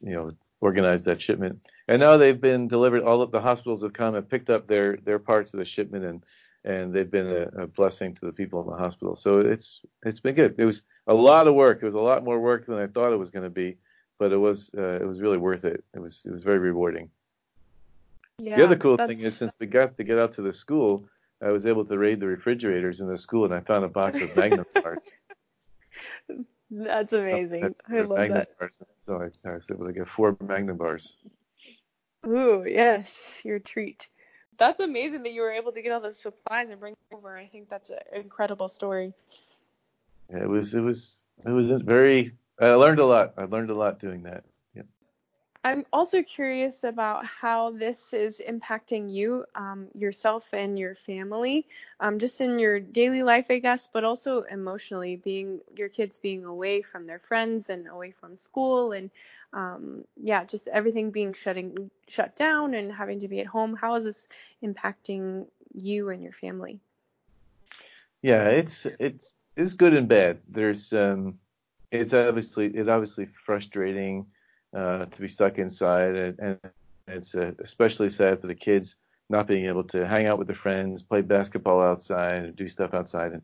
you 0.00 0.14
know 0.14 0.30
organize 0.60 1.02
that 1.02 1.20
shipment. 1.20 1.60
And 1.88 2.00
now 2.00 2.16
they've 2.16 2.40
been 2.40 2.68
delivered. 2.68 3.02
All 3.02 3.20
of 3.20 3.30
the 3.32 3.40
hospitals 3.40 3.82
have 3.82 3.92
come 3.92 4.14
and 4.14 4.26
picked 4.28 4.48
up 4.48 4.66
their 4.66 4.96
their 4.96 5.18
parts 5.18 5.52
of 5.52 5.58
the 5.58 5.66
shipment 5.66 6.04
and. 6.06 6.24
And 6.64 6.92
they've 6.94 7.10
been 7.10 7.26
a, 7.28 7.62
a 7.62 7.66
blessing 7.66 8.14
to 8.16 8.26
the 8.26 8.32
people 8.32 8.62
in 8.62 8.66
the 8.70 8.76
hospital. 8.76 9.16
So 9.16 9.38
it's 9.40 9.80
it's 10.04 10.20
been 10.20 10.34
good. 10.34 10.54
It 10.58 10.64
was 10.64 10.82
a 11.06 11.14
lot 11.14 11.46
of 11.46 11.54
work. 11.54 11.78
It 11.82 11.84
was 11.86 11.94
a 11.94 12.00
lot 12.00 12.24
more 12.24 12.40
work 12.40 12.66
than 12.66 12.76
I 12.78 12.86
thought 12.86 13.12
it 13.12 13.18
was 13.18 13.30
going 13.30 13.44
to 13.44 13.50
be 13.50 13.76
but 14.16 14.32
it 14.32 14.36
was 14.36 14.70
uh, 14.78 14.98
it 15.02 15.06
was 15.06 15.20
really 15.20 15.38
worth 15.38 15.64
it. 15.64 15.82
It 15.92 15.98
was 15.98 16.22
it 16.24 16.30
was 16.30 16.42
very 16.44 16.58
rewarding. 16.60 17.10
Yeah, 18.38 18.56
the 18.56 18.64
other 18.64 18.76
cool 18.76 18.96
that's- 18.96 19.16
thing 19.18 19.26
is 19.26 19.36
since 19.36 19.52
we 19.58 19.66
got 19.66 19.96
to 19.96 20.04
get 20.04 20.18
out 20.18 20.34
to 20.36 20.42
the 20.42 20.52
school, 20.52 21.04
I 21.42 21.50
was 21.50 21.66
able 21.66 21.84
to 21.84 21.98
raid 21.98 22.20
the 22.20 22.26
refrigerators 22.28 23.00
in 23.00 23.08
the 23.08 23.18
school 23.18 23.44
and 23.44 23.52
I 23.52 23.60
found 23.60 23.84
a 23.84 23.88
box 23.88 24.20
of 24.20 24.34
Magnum 24.36 24.66
bars. 24.82 24.98
That's 26.70 27.10
So 27.10 27.18
amazing. 27.18 27.62
that's 27.62 27.80
I 27.90 28.00
love 28.00 28.18
Magnum 28.18 28.38
that. 28.38 28.58
Bars. 28.58 28.78
So 29.06 29.20
I, 29.20 29.48
I 29.48 29.54
was 29.54 29.70
able 29.70 29.86
to 29.86 29.92
get 29.92 30.08
four 30.08 30.36
Magnum 30.40 30.76
bars. 30.76 31.16
Ooh, 32.26 32.64
yes, 32.66 33.42
your 33.44 33.58
treat. 33.58 34.06
That's 34.58 34.80
amazing 34.80 35.22
that 35.24 35.32
you 35.32 35.42
were 35.42 35.52
able 35.52 35.72
to 35.72 35.82
get 35.82 35.92
all 35.92 36.00
the 36.00 36.12
supplies 36.12 36.70
and 36.70 36.80
bring 36.80 36.94
them 37.10 37.18
over. 37.18 37.36
I 37.36 37.46
think 37.46 37.68
that's 37.68 37.90
an 37.90 37.98
incredible 38.14 38.68
story. 38.68 39.12
Yeah, 40.30 40.42
it 40.42 40.48
was 40.48 40.74
it 40.74 40.80
was 40.80 41.20
it 41.44 41.50
was 41.50 41.70
very. 41.70 42.32
I 42.60 42.70
learned 42.70 43.00
a 43.00 43.06
lot. 43.06 43.34
I 43.36 43.44
learned 43.44 43.70
a 43.70 43.74
lot 43.74 43.98
doing 43.98 44.22
that. 44.22 44.44
Yeah. 44.74 44.82
I'm 45.64 45.84
also 45.92 46.22
curious 46.22 46.84
about 46.84 47.24
how 47.26 47.70
this 47.70 48.12
is 48.12 48.40
impacting 48.46 49.12
you, 49.12 49.44
um, 49.54 49.88
yourself, 49.94 50.52
and 50.52 50.78
your 50.78 50.94
family, 50.94 51.66
um, 52.00 52.18
just 52.18 52.40
in 52.40 52.58
your 52.58 52.78
daily 52.78 53.22
life, 53.22 53.46
I 53.50 53.58
guess, 53.58 53.88
but 53.92 54.04
also 54.04 54.42
emotionally, 54.42 55.16
being 55.16 55.60
your 55.76 55.88
kids 55.88 56.18
being 56.18 56.44
away 56.44 56.82
from 56.82 57.06
their 57.06 57.18
friends 57.18 57.70
and 57.70 57.88
away 57.88 58.12
from 58.12 58.36
school, 58.36 58.92
and 58.92 59.10
um, 59.54 60.04
yeah, 60.16 60.44
just 60.44 60.68
everything 60.68 61.10
being 61.10 61.32
shutting 61.32 61.90
shut 62.08 62.36
down 62.36 62.74
and 62.74 62.92
having 62.92 63.20
to 63.20 63.28
be 63.28 63.40
at 63.40 63.46
home. 63.46 63.74
How 63.74 63.94
is 63.94 64.04
this 64.04 64.28
impacting 64.62 65.46
you 65.72 66.10
and 66.10 66.22
your 66.22 66.32
family? 66.32 66.80
Yeah, 68.20 68.48
it's 68.48 68.86
it's 68.98 69.34
it's 69.56 69.74
good 69.74 69.94
and 69.94 70.08
bad. 70.08 70.38
There's 70.48 70.92
um, 70.92 71.38
it's 71.92 72.12
obviously 72.12 72.66
it's 72.66 72.88
obviously 72.88 73.26
frustrating 73.46 74.26
uh, 74.76 75.06
to 75.06 75.20
be 75.20 75.28
stuck 75.28 75.58
inside, 75.58 76.16
and, 76.16 76.38
and 76.40 76.58
it's 77.06 77.34
uh, 77.34 77.52
especially 77.60 78.08
sad 78.08 78.40
for 78.40 78.48
the 78.48 78.54
kids 78.54 78.96
not 79.30 79.46
being 79.46 79.66
able 79.66 79.84
to 79.84 80.06
hang 80.06 80.26
out 80.26 80.38
with 80.38 80.48
their 80.48 80.56
friends, 80.56 81.02
play 81.02 81.22
basketball 81.22 81.80
outside, 81.80 82.56
do 82.56 82.68
stuff 82.68 82.92
outside. 82.92 83.32
And 83.32 83.42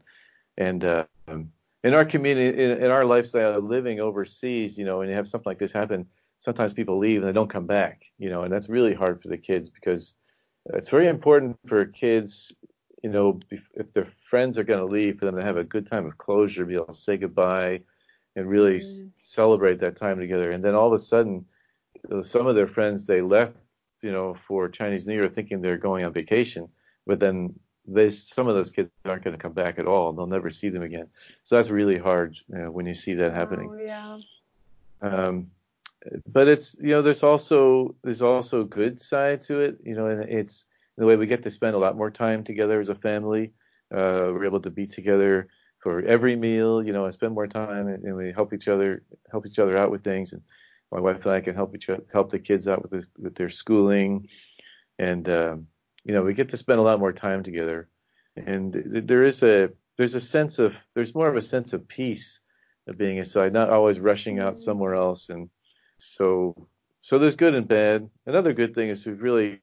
and 0.59 0.85
uh, 0.85 1.05
in 1.85 1.95
our 1.95 2.05
community, 2.05 2.63
in, 2.63 2.71
in 2.85 2.91
our 2.91 3.05
lifestyle 3.05 3.57
of 3.57 3.65
living 3.65 4.01
overseas, 4.01 4.79
you 4.79 4.85
know, 4.85 4.99
when 4.99 5.09
you 5.09 5.15
have 5.15 5.29
something 5.29 5.51
like 5.51 5.59
this 5.59 5.73
happen, 5.73 6.07
sometimes 6.39 6.73
people 6.73 6.99
leave 6.99 7.21
and 7.21 7.29
they 7.29 7.33
don't 7.33 7.51
come 7.51 7.67
back, 7.67 8.03
you 8.19 8.31
know, 8.31 8.43
and 8.43 8.53
that's 8.53 8.69
really 8.69 8.95
hard 8.95 9.21
for 9.23 9.29
the 9.29 9.39
kids 9.39 9.69
because 9.71 10.15
it's 10.75 10.91
very 10.91 11.09
important 11.09 11.57
for 11.67 11.85
kids 11.87 12.53
you 13.03 13.11
know, 13.11 13.41
if 13.75 13.93
their 13.93 14.09
friends 14.29 14.59
are 14.59 14.65
going 14.65 14.79
to 14.79 14.85
leave, 14.85 15.19
for 15.19 15.25
them 15.25 15.37
to 15.37 15.43
have 15.43 15.57
a 15.57 15.65
good 15.65 15.87
time 15.87 16.07
of 16.07 16.19
closure, 16.19 16.65
be 16.65 16.75
able 16.75 16.87
to 16.87 16.95
say 16.95 17.17
goodbye, 17.17 17.81
and 18.37 18.49
really 18.49 18.79
Mm. 18.79 19.11
celebrate 19.23 19.81
that 19.81 19.97
time 19.97 20.19
together. 20.19 20.51
And 20.51 20.63
then 20.65 20.75
all 20.75 20.89
of 20.89 20.93
a 20.93 20.99
sudden, 20.99 21.47
some 22.23 22.47
of 22.47 22.55
their 22.55 22.67
friends 22.67 23.07
they 23.07 23.23
left, 23.23 23.57
you 24.03 24.13
know, 24.13 24.35
for 24.47 24.69
Chinese 24.69 25.07
New 25.07 25.15
Year, 25.15 25.29
thinking 25.29 25.61
they're 25.61 25.77
going 25.79 26.05
on 26.05 26.13
vacation, 26.13 26.69
but 27.07 27.21
then 27.21 27.59
they 27.93 28.11
some 28.11 28.49
of 28.49 28.55
those 28.55 28.71
kids 28.71 28.91
aren't 29.05 29.25
going 29.25 29.37
to 29.37 29.43
come 29.43 29.53
back 29.53 29.79
at 29.79 29.87
all. 29.87 30.13
They'll 30.13 30.27
never 30.27 30.51
see 30.51 30.69
them 30.69 30.83
again. 30.83 31.09
So 31.43 31.57
that's 31.57 31.71
really 31.71 31.99
hard 31.99 32.37
you 32.49 32.59
know, 32.59 32.71
when 32.71 32.87
you 32.87 32.95
see 32.95 33.15
that 33.15 33.33
happening. 33.33 33.71
Oh, 33.71 33.79
yeah. 33.83 34.19
Um, 35.03 35.51
but 36.27 36.49
it's 36.49 36.77
you 36.81 36.91
know 36.91 37.03
there's 37.03 37.23
also 37.23 37.95
there's 38.03 38.23
also 38.23 38.63
a 38.63 38.65
good 38.65 39.01
side 39.01 39.43
to 39.43 39.61
it 39.61 39.77
you 39.85 39.95
know 39.95 40.07
and 40.07 40.23
it's 40.31 40.65
the 40.97 41.05
way 41.05 41.17
we 41.17 41.27
get 41.27 41.43
to 41.43 41.51
spend 41.51 41.75
a 41.75 41.79
lot 41.79 41.97
more 41.97 42.11
time 42.11 42.43
together 42.43 42.81
as 42.81 42.89
a 42.89 42.95
family 42.95 43.53
uh, 43.95 44.33
we're 44.33 44.47
able 44.47 44.61
to 44.61 44.71
be 44.71 44.87
together 44.87 45.49
for 45.79 46.01
every 46.03 46.37
meal 46.37 46.83
you 46.83 46.93
know 46.93 47.05
and 47.05 47.13
spend 47.13 47.35
more 47.35 47.47
time 47.47 47.89
and, 47.89 48.03
and 48.05 48.17
we 48.17 48.33
help 48.33 48.55
each 48.55 48.67
other 48.67 49.03
help 49.31 49.47
each 49.47 49.59
other 49.59 49.77
out 49.77 49.91
with 49.91 50.03
things 50.03 50.33
and 50.33 50.41
my 50.91 51.01
wife 51.01 51.25
and 51.25 51.35
I 51.35 51.41
can 51.41 51.55
help 51.55 51.75
each 51.75 51.89
other, 51.89 52.03
help 52.13 52.31
the 52.31 52.39
kids 52.39 52.67
out 52.67 52.83
with 52.83 52.91
this, 52.91 53.09
with 53.19 53.35
their 53.37 53.49
schooling 53.49 54.29
and 54.99 55.29
um, 55.29 55.67
you 56.05 56.15
know 56.15 56.23
we 56.23 56.35
get 56.35 56.49
to 56.51 56.57
spend 56.57 56.79
a 56.79 56.83
lot 56.83 57.01
more 57.01 57.13
time 57.13 57.43
together 57.43 57.89
and 58.37 58.73
th- 58.73 59.07
there 59.07 59.25
is 59.25 59.43
a 59.43 59.71
there's 59.97 60.15
a 60.15 60.21
sense 60.21 60.59
of 60.59 60.75
there's 60.95 61.15
more 61.15 61.29
of 61.29 61.37
a 61.37 61.43
sense 61.43 61.73
of 61.73 61.87
peace 61.89 62.41
of 62.87 62.97
being 62.97 63.19
inside 63.19 63.53
not 63.53 63.71
always 63.71 64.01
rushing 64.01 64.39
out 64.39 64.59
somewhere 64.59 64.95
else 64.95 65.29
and 65.29 65.51
so 65.99 66.55
so 67.03 67.19
there's 67.19 67.37
good 67.37 67.55
and 67.55 67.67
bad. 67.67 68.09
Another 68.27 68.53
good 68.53 68.75
thing 68.75 68.91
is 68.91 69.07
we've 69.07 69.23
really 69.23 69.61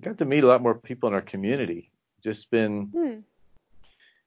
got 0.00 0.18
to 0.18 0.24
meet 0.24 0.44
a 0.44 0.46
lot 0.46 0.62
more 0.62 0.74
people 0.74 1.08
in 1.08 1.14
our 1.14 1.22
community. 1.22 1.90
Just 2.22 2.50
been 2.50 2.90
Hmm. 2.92 3.20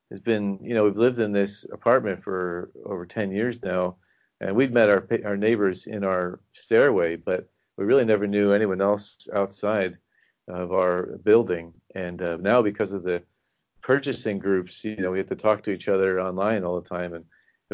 has 0.10 0.20
been 0.20 0.60
you 0.62 0.74
know 0.74 0.84
we've 0.86 0.98
lived 0.98 1.20
in 1.20 1.32
this 1.32 1.66
apartment 1.72 2.24
for 2.24 2.72
over 2.86 3.06
10 3.06 3.32
years 3.32 3.62
now, 3.62 3.98
and 4.42 4.56
we've 4.56 4.72
met 4.72 4.90
our 4.90 5.08
our 5.26 5.38
neighbors 5.38 5.86
in 5.88 6.04
our 6.04 6.40
stairway, 6.54 7.16
but 7.16 7.50
we 7.78 7.86
really 7.86 8.06
never 8.06 8.28
knew 8.28 8.52
anyone 8.52 8.82
else 8.82 9.28
outside 9.34 9.98
of 10.48 10.72
our 10.72 11.18
building. 11.24 11.74
And 11.96 12.22
uh, 12.22 12.38
now 12.38 12.62
because 12.62 12.94
of 12.94 13.04
the 13.04 13.24
purchasing 13.82 14.40
groups, 14.40 14.84
you 14.84 14.96
know, 14.96 15.12
we 15.12 15.18
have 15.20 15.30
to 15.30 15.36
talk 15.36 15.64
to 15.64 15.72
each 15.72 15.88
other 15.88 16.20
online 16.22 16.64
all 16.64 16.80
the 16.80 16.90
time, 16.90 17.14
and 17.14 17.26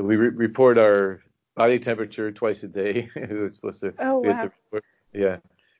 we 0.06 0.16
re- 0.16 0.30
report 0.30 0.78
our 0.78 1.22
body 1.56 1.80
temperature 1.80 2.32
twice 2.32 2.64
a 2.64 2.68
day. 2.68 3.10
We're 3.16 3.52
supposed 3.54 3.82
to. 3.82 3.94
Oh, 4.00 4.20
wow. 4.20 4.52
to 4.72 4.82
yeah, 5.14 5.38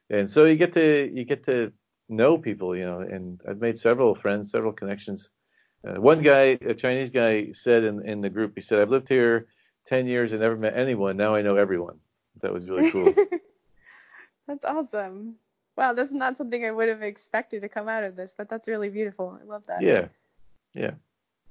and 0.10 0.30
so 0.30 0.46
you 0.46 0.56
get 0.56 0.74
to 0.74 1.12
you 1.14 1.24
get 1.26 1.44
to 1.46 1.72
know 2.08 2.38
people, 2.38 2.76
you 2.76 2.86
know. 2.86 3.00
And 3.02 3.42
I've 3.48 3.60
made 3.60 3.78
several 3.78 4.16
friends, 4.16 4.52
several 4.52 4.74
connections. 4.74 5.30
Uh, 5.88 6.00
one 6.00 6.22
guy, 6.22 6.58
a 6.62 6.74
Chinese 6.74 7.10
guy, 7.10 7.52
said 7.52 7.84
in 7.84 8.06
in 8.06 8.22
the 8.22 8.30
group, 8.30 8.54
he 8.56 8.62
said, 8.62 8.82
"I've 8.82 8.90
lived 8.90 9.10
here 9.10 9.48
10 9.86 10.08
years 10.08 10.32
and 10.32 10.42
never 10.42 10.58
met 10.58 10.78
anyone. 10.78 11.18
Now 11.18 11.36
I 11.36 11.42
know 11.42 11.56
everyone." 11.56 12.00
That 12.42 12.54
was 12.54 12.70
really 12.70 12.92
cool. 12.92 13.14
that's 14.48 14.66
awesome. 14.66 15.36
Wow, 15.76 15.94
that's 15.94 16.12
not 16.12 16.38
something 16.38 16.66
I 16.66 16.72
would 16.72 16.90
have 16.90 17.02
expected 17.02 17.62
to 17.62 17.70
come 17.70 17.88
out 17.88 18.04
of 18.04 18.16
this, 18.16 18.34
but 18.38 18.50
that's 18.50 18.68
really 18.68 18.90
beautiful. 18.90 19.40
I 19.42 19.46
love 19.46 19.66
that. 19.68 19.82
yeah, 19.82 20.08
yeah. 20.74 20.92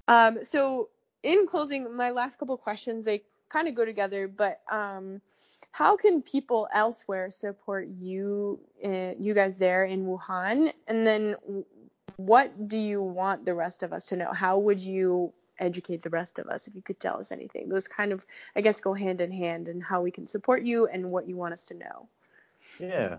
Um, 0.07 0.43
so 0.43 0.89
in 1.23 1.47
closing, 1.47 1.97
my 1.97 2.11
last 2.11 2.39
couple 2.39 2.57
questions 2.57 3.05
they 3.05 3.23
kind 3.49 3.69
of 3.69 3.75
go 3.75 3.85
together, 3.85 4.29
but 4.29 4.61
um, 4.71 5.21
how 5.71 5.97
can 5.97 6.23
people 6.23 6.69
elsewhere 6.73 7.31
support 7.31 7.89
you, 7.89 8.61
uh, 8.85 9.13
you 9.19 9.35
guys 9.35 9.57
there 9.57 9.85
in 9.85 10.07
Wuhan? 10.07 10.73
And 10.87 11.07
then 11.07 11.37
what 12.17 12.69
do 12.69 12.79
you 12.79 13.03
want 13.03 13.45
the 13.45 13.55
rest 13.55 13.83
of 13.83 13.93
us 13.93 14.07
to 14.07 14.17
know? 14.17 14.33
How 14.33 14.59
would 14.59 14.81
you 14.81 15.33
educate 15.59 16.03
the 16.03 16.11
rest 16.11 16.39
of 16.39 16.47
us 16.49 16.67
if 16.67 16.75
you 16.75 16.83
could 16.83 17.01
tell 17.01 17.19
us 17.19 17.33
anything? 17.33 17.69
Those 17.69 17.89
kind 17.89 18.13
of, 18.13 18.27
I 18.55 18.61
guess, 18.61 18.81
go 18.81 18.93
hand 18.93 19.21
in 19.21 19.33
hand 19.33 19.69
and 19.69 19.83
how 19.83 20.03
we 20.03 20.11
can 20.11 20.27
support 20.27 20.63
you 20.63 20.87
and 20.87 21.11
what 21.11 21.29
you 21.29 21.37
want 21.37 21.53
us 21.55 21.63
to 21.67 21.75
know. 21.75 22.09
Yeah. 22.81 23.19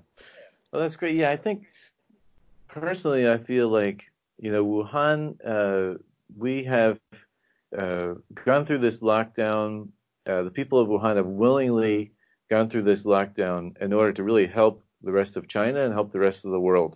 Well, 0.71 0.81
that's 0.81 0.95
great. 0.95 1.15
Yeah, 1.15 1.31
I 1.31 1.37
think 1.37 1.65
personally, 2.67 3.27
I 3.27 3.37
feel 3.37 3.69
like 3.69 4.05
you 4.37 4.51
know 4.51 4.63
Wuhan. 4.63 5.35
Uh, 5.43 5.97
we 6.37 6.63
have 6.65 6.99
uh, 7.77 8.13
gone 8.45 8.65
through 8.65 8.77
this 8.79 8.99
lockdown. 8.99 9.89
Uh, 10.27 10.43
the 10.43 10.51
people 10.51 10.79
of 10.79 10.87
Wuhan 10.87 11.15
have 11.15 11.25
willingly 11.25 12.11
gone 12.51 12.69
through 12.69 12.83
this 12.83 13.03
lockdown 13.03 13.75
in 13.81 13.93
order 13.93 14.13
to 14.13 14.23
really 14.23 14.45
help 14.45 14.83
the 15.01 15.11
rest 15.11 15.37
of 15.37 15.47
China 15.47 15.83
and 15.83 15.93
help 15.93 16.11
the 16.11 16.19
rest 16.19 16.45
of 16.45 16.51
the 16.51 16.59
world. 16.59 16.95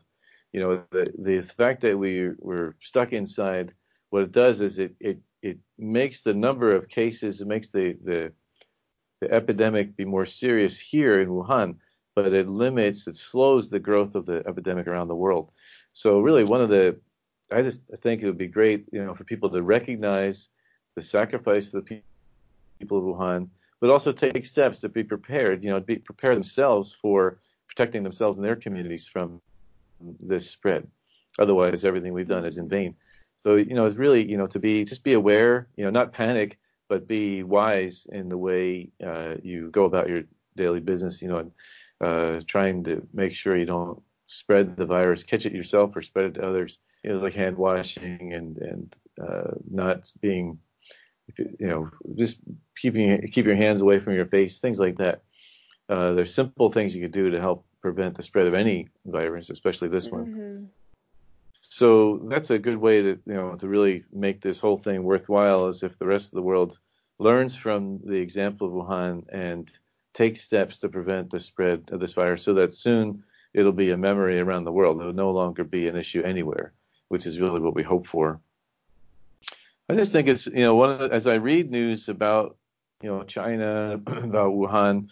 You 0.51 0.59
know, 0.59 0.83
the 0.91 1.11
the 1.17 1.41
fact 1.41 1.81
that 1.81 1.97
we 1.97 2.29
were 2.37 2.75
stuck 2.79 3.11
inside, 3.11 3.73
what 4.11 4.23
it 4.23 4.31
does 4.31 4.61
is 4.61 4.77
it 4.77 4.93
it 4.99 5.17
it 5.41 5.57
makes 5.79 6.21
the 6.21 6.35
number 6.35 6.75
of 6.75 6.89
cases, 6.89 7.41
it 7.41 7.47
makes 7.47 7.69
the 7.69 7.97
the 8.03 8.31
the 9.19 9.31
epidemic 9.31 9.95
be 9.95 10.05
more 10.05 10.27
serious 10.27 10.77
here 10.77 11.21
in 11.21 11.29
Wuhan 11.29 11.77
but 12.15 12.33
it 12.33 12.47
limits, 12.47 13.07
it 13.07 13.15
slows 13.15 13.69
the 13.69 13.79
growth 13.79 14.15
of 14.15 14.25
the 14.25 14.43
epidemic 14.47 14.87
around 14.87 15.07
the 15.07 15.15
world. 15.15 15.51
So 15.93 16.19
really, 16.19 16.43
one 16.43 16.61
of 16.61 16.69
the, 16.69 16.97
I 17.51 17.61
just 17.61 17.81
think 18.01 18.21
it 18.21 18.25
would 18.25 18.37
be 18.37 18.47
great, 18.47 18.85
you 18.91 19.03
know, 19.03 19.15
for 19.15 19.23
people 19.23 19.49
to 19.49 19.61
recognize 19.61 20.49
the 20.95 21.01
sacrifice 21.01 21.67
of 21.67 21.85
the 21.85 22.01
people 22.79 22.97
of 22.97 23.03
Wuhan, 23.03 23.49
but 23.79 23.89
also 23.89 24.11
take 24.11 24.45
steps 24.45 24.79
to 24.81 24.89
be 24.89 25.03
prepared. 25.03 25.63
You 25.63 25.71
know, 25.71 25.79
be 25.79 25.97
prepare 25.97 26.33
themselves 26.33 26.95
for 27.01 27.39
protecting 27.67 28.03
themselves 28.03 28.37
and 28.37 28.45
their 28.45 28.55
communities 28.55 29.07
from 29.07 29.41
this 30.19 30.49
spread. 30.49 30.87
Otherwise, 31.39 31.83
everything 31.83 32.13
we've 32.13 32.27
done 32.27 32.45
is 32.45 32.57
in 32.57 32.69
vain. 32.69 32.95
So, 33.45 33.55
you 33.55 33.73
know, 33.73 33.85
it's 33.85 33.97
really, 33.97 34.23
you 34.29 34.37
know, 34.37 34.47
to 34.47 34.59
be 34.59 34.85
just 34.85 35.03
be 35.03 35.13
aware, 35.13 35.67
you 35.75 35.83
know, 35.83 35.89
not 35.89 36.13
panic, 36.13 36.59
but 36.89 37.07
be 37.07 37.43
wise 37.43 38.07
in 38.11 38.29
the 38.29 38.37
way 38.37 38.89
uh, 39.05 39.35
you 39.43 39.69
go 39.71 39.85
about 39.85 40.07
your 40.07 40.23
daily 40.55 40.79
business. 40.79 41.21
You 41.21 41.27
know, 41.27 41.37
and 41.37 41.51
uh, 42.03 42.41
trying 42.47 42.83
to 42.83 43.07
make 43.13 43.33
sure 43.33 43.57
you 43.57 43.65
don't 43.65 44.01
spread 44.27 44.75
the 44.75 44.85
virus, 44.85 45.23
catch 45.23 45.45
it 45.45 45.53
yourself, 45.53 45.95
or 45.95 46.01
spread 46.01 46.25
it 46.25 46.33
to 46.35 46.47
others. 46.47 46.77
You 47.03 47.13
know, 47.13 47.19
like 47.19 47.33
hand 47.33 47.57
washing 47.57 48.33
and 48.33 48.57
and 48.57 48.95
uh, 49.21 49.51
not 49.69 50.11
being, 50.21 50.59
you 51.37 51.67
know, 51.67 51.89
just 52.15 52.39
keeping 52.77 53.29
keep 53.31 53.45
your 53.45 53.55
hands 53.55 53.81
away 53.81 53.99
from 53.99 54.13
your 54.13 54.25
face, 54.25 54.59
things 54.59 54.79
like 54.79 54.97
that. 54.97 55.23
Uh, 55.89 56.13
there's 56.13 56.33
simple 56.33 56.71
things 56.71 56.95
you 56.95 57.01
can 57.01 57.11
do 57.11 57.29
to 57.29 57.39
help 57.39 57.65
prevent 57.81 58.15
the 58.15 58.23
spread 58.23 58.47
of 58.47 58.53
any 58.53 58.87
virus, 59.05 59.49
especially 59.49 59.89
this 59.89 60.07
one. 60.07 60.25
Mm-hmm. 60.25 60.65
So 61.61 62.21
that's 62.29 62.49
a 62.49 62.59
good 62.59 62.77
way 62.77 63.01
to 63.01 63.19
you 63.25 63.33
know 63.33 63.55
to 63.55 63.67
really 63.67 64.03
make 64.11 64.41
this 64.41 64.59
whole 64.59 64.77
thing 64.77 65.03
worthwhile 65.03 65.67
is 65.67 65.83
if 65.83 65.97
the 65.99 66.05
rest 66.05 66.27
of 66.27 66.35
the 66.35 66.41
world 66.41 66.79
learns 67.19 67.55
from 67.55 67.99
the 68.05 68.17
example 68.17 68.67
of 68.67 68.73
Wuhan 68.73 69.23
and 69.31 69.71
takes 70.13 70.41
steps 70.41 70.79
to 70.79 70.89
prevent 70.89 71.31
the 71.31 71.39
spread 71.39 71.89
of 71.91 71.99
this 71.99 72.13
virus 72.13 72.43
so 72.43 72.53
that 72.53 72.73
soon 72.73 73.23
it'll 73.53 73.71
be 73.71 73.91
a 73.91 73.97
memory 73.97 74.39
around 74.39 74.63
the 74.63 74.71
world. 74.71 75.01
It 75.01 75.05
will 75.05 75.13
no 75.13 75.31
longer 75.31 75.63
be 75.63 75.87
an 75.87 75.95
issue 75.95 76.21
anywhere, 76.21 76.73
which 77.09 77.25
is 77.25 77.39
really 77.39 77.59
what 77.59 77.75
we 77.75 77.83
hope 77.83 78.07
for. 78.07 78.39
I 79.89 79.95
just 79.95 80.11
think 80.11 80.27
it's 80.27 80.45
you 80.45 80.61
know 80.61 80.75
one 80.75 80.97
the, 80.97 81.09
as 81.11 81.27
I 81.27 81.35
read 81.35 81.69
news 81.69 82.09
about 82.09 82.57
you 83.01 83.09
know 83.09 83.23
China 83.23 83.93
about 84.07 84.53
Wuhan, 84.53 85.09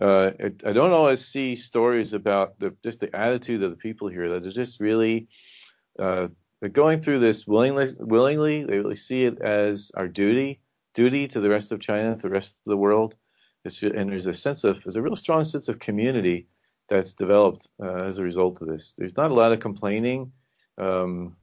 uh, 0.00 0.30
it, 0.38 0.62
I 0.64 0.72
don't 0.72 0.92
always 0.92 1.24
see 1.24 1.56
stories 1.56 2.12
about 2.14 2.58
the 2.58 2.74
just 2.82 3.00
the 3.00 3.14
attitude 3.14 3.62
of 3.62 3.70
the 3.70 3.76
people 3.76 4.08
here 4.08 4.28
that 4.30 4.46
are 4.46 4.50
just 4.50 4.80
really 4.80 5.28
uh, 5.98 6.28
going 6.72 7.02
through 7.02 7.18
this 7.18 7.46
willingly. 7.46 7.92
Willingly, 7.98 8.64
they 8.64 8.78
really 8.78 8.96
see 8.96 9.24
it 9.24 9.40
as 9.40 9.90
our 9.94 10.08
duty, 10.08 10.60
duty 10.94 11.28
to 11.28 11.40
the 11.40 11.50
rest 11.50 11.72
of 11.72 11.80
China, 11.80 12.14
to 12.16 12.22
the 12.22 12.30
rest 12.30 12.54
of 12.66 12.70
the 12.70 12.76
world. 12.76 13.14
It's, 13.64 13.82
and 13.82 14.10
there's 14.10 14.26
a 14.26 14.34
sense 14.34 14.64
of 14.64 14.82
there's 14.82 14.96
a 14.96 15.02
real 15.02 15.16
strong 15.16 15.44
sense 15.44 15.68
of 15.68 15.78
community 15.78 16.46
that's 16.88 17.14
developed 17.14 17.66
uh, 17.82 18.04
as 18.04 18.18
a 18.18 18.22
result 18.22 18.60
of 18.60 18.68
this. 18.68 18.94
There's 18.96 19.16
not 19.16 19.30
a 19.30 19.34
lot 19.34 19.52
of 19.52 19.60
complaining, 19.60 20.32
um, 20.76 21.36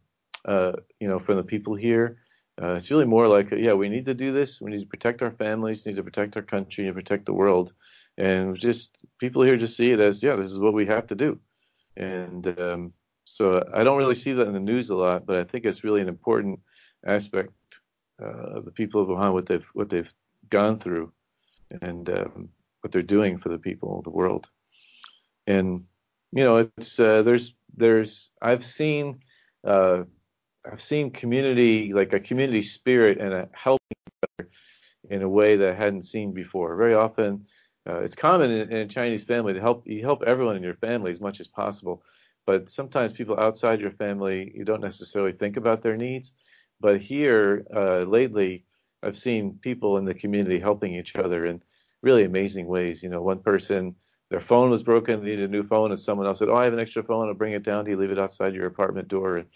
uh, 0.45 0.73
you 0.99 1.07
know, 1.07 1.19
from 1.19 1.37
the 1.37 1.43
people 1.43 1.75
here. 1.75 2.17
Uh, 2.61 2.73
it's 2.75 2.91
really 2.91 3.05
more 3.05 3.27
like, 3.27 3.49
yeah, 3.51 3.73
we 3.73 3.89
need 3.89 4.05
to 4.05 4.13
do 4.13 4.33
this. 4.33 4.61
We 4.61 4.71
need 4.71 4.81
to 4.81 4.85
protect 4.85 5.21
our 5.21 5.31
families, 5.31 5.85
need 5.85 5.95
to 5.95 6.03
protect 6.03 6.35
our 6.35 6.43
country, 6.43 6.85
and 6.85 6.95
protect 6.95 7.25
the 7.25 7.33
world. 7.33 7.73
And 8.17 8.57
just 8.57 8.95
people 9.19 9.41
here 9.41 9.57
just 9.57 9.77
see 9.77 9.91
it 9.91 9.99
as, 9.99 10.21
yeah, 10.21 10.35
this 10.35 10.51
is 10.51 10.59
what 10.59 10.73
we 10.73 10.85
have 10.85 11.07
to 11.07 11.15
do. 11.15 11.39
And 11.97 12.47
um, 12.59 12.93
so 13.23 13.63
I 13.73 13.83
don't 13.83 13.97
really 13.97 14.15
see 14.15 14.33
that 14.33 14.47
in 14.47 14.53
the 14.53 14.59
news 14.59 14.89
a 14.89 14.95
lot, 14.95 15.25
but 15.25 15.37
I 15.37 15.43
think 15.43 15.65
it's 15.65 15.83
really 15.83 16.01
an 16.01 16.07
important 16.07 16.59
aspect 17.05 17.51
uh, 18.21 18.57
of 18.57 18.65
the 18.65 18.71
people 18.71 19.01
of 19.01 19.07
Wuhan, 19.07 19.33
what 19.33 19.47
they've 19.47 19.65
what 19.73 19.89
they've 19.89 20.11
gone 20.49 20.77
through, 20.77 21.11
and 21.81 22.09
um, 22.09 22.49
what 22.81 22.91
they're 22.91 23.01
doing 23.01 23.37
for 23.37 23.49
the 23.49 23.57
people 23.57 24.01
the 24.03 24.09
world. 24.09 24.47
And 25.47 25.85
you 26.31 26.43
know, 26.43 26.69
it's 26.77 26.99
uh, 26.99 27.21
there's 27.23 27.53
there's 27.75 28.31
I've 28.41 28.65
seen 28.65 29.19
uh, 29.65 30.03
I've 30.69 30.81
seen 30.81 31.11
community 31.11 31.93
like 31.93 32.13
a 32.13 32.19
community 32.19 32.61
spirit 32.61 33.19
and 33.19 33.33
a 33.33 33.49
helping 33.53 33.79
in 35.09 35.23
a 35.23 35.29
way 35.29 35.57
that 35.57 35.69
I 35.69 35.75
hadn't 35.75 36.03
seen 36.03 36.31
before. 36.31 36.75
Very 36.75 36.93
often, 36.93 37.45
uh, 37.89 37.99
it's 37.99 38.15
common 38.15 38.51
in, 38.51 38.71
in, 38.71 38.77
a 38.77 38.87
Chinese 38.87 39.23
family 39.23 39.53
to 39.53 39.59
help 39.59 39.87
you 39.87 40.01
help 40.01 40.23
everyone 40.23 40.55
in 40.55 40.63
your 40.63 40.75
family 40.75 41.11
as 41.11 41.19
much 41.19 41.39
as 41.39 41.47
possible 41.47 42.03
but 42.45 42.69
sometimes 42.69 43.13
people 43.13 43.39
outside 43.39 43.79
your 43.79 43.91
family 43.91 44.51
you 44.55 44.63
don't 44.63 44.81
necessarily 44.81 45.31
think 45.31 45.57
about 45.57 45.81
their 45.81 45.97
needs 45.97 46.33
but 46.79 46.99
here 46.99 47.65
uh, 47.75 47.99
lately 47.99 48.65
i've 49.03 49.17
seen 49.17 49.57
people 49.61 49.97
in 49.97 50.05
the 50.05 50.13
community 50.13 50.59
helping 50.59 50.95
each 50.95 51.15
other 51.15 51.45
in 51.45 51.61
really 52.01 52.23
amazing 52.23 52.67
ways 52.67 53.01
you 53.03 53.09
know 53.09 53.21
one 53.21 53.39
person 53.39 53.95
their 54.29 54.39
phone 54.39 54.69
was 54.69 54.83
broken 54.83 55.19
they 55.19 55.31
needed 55.31 55.49
a 55.49 55.51
new 55.51 55.63
phone 55.63 55.91
and 55.91 55.99
someone 55.99 56.27
else 56.27 56.39
said 56.39 56.49
oh 56.49 56.55
i 56.55 56.63
have 56.63 56.73
an 56.73 56.79
extra 56.79 57.03
phone 57.03 57.27
i'll 57.27 57.33
bring 57.33 57.53
it 57.53 57.63
down 57.63 57.85
do 57.85 57.91
you 57.91 57.97
leave 57.97 58.11
it 58.11 58.19
outside 58.19 58.53
your 58.53 58.67
apartment 58.67 59.07
door 59.07 59.37
and 59.37 59.47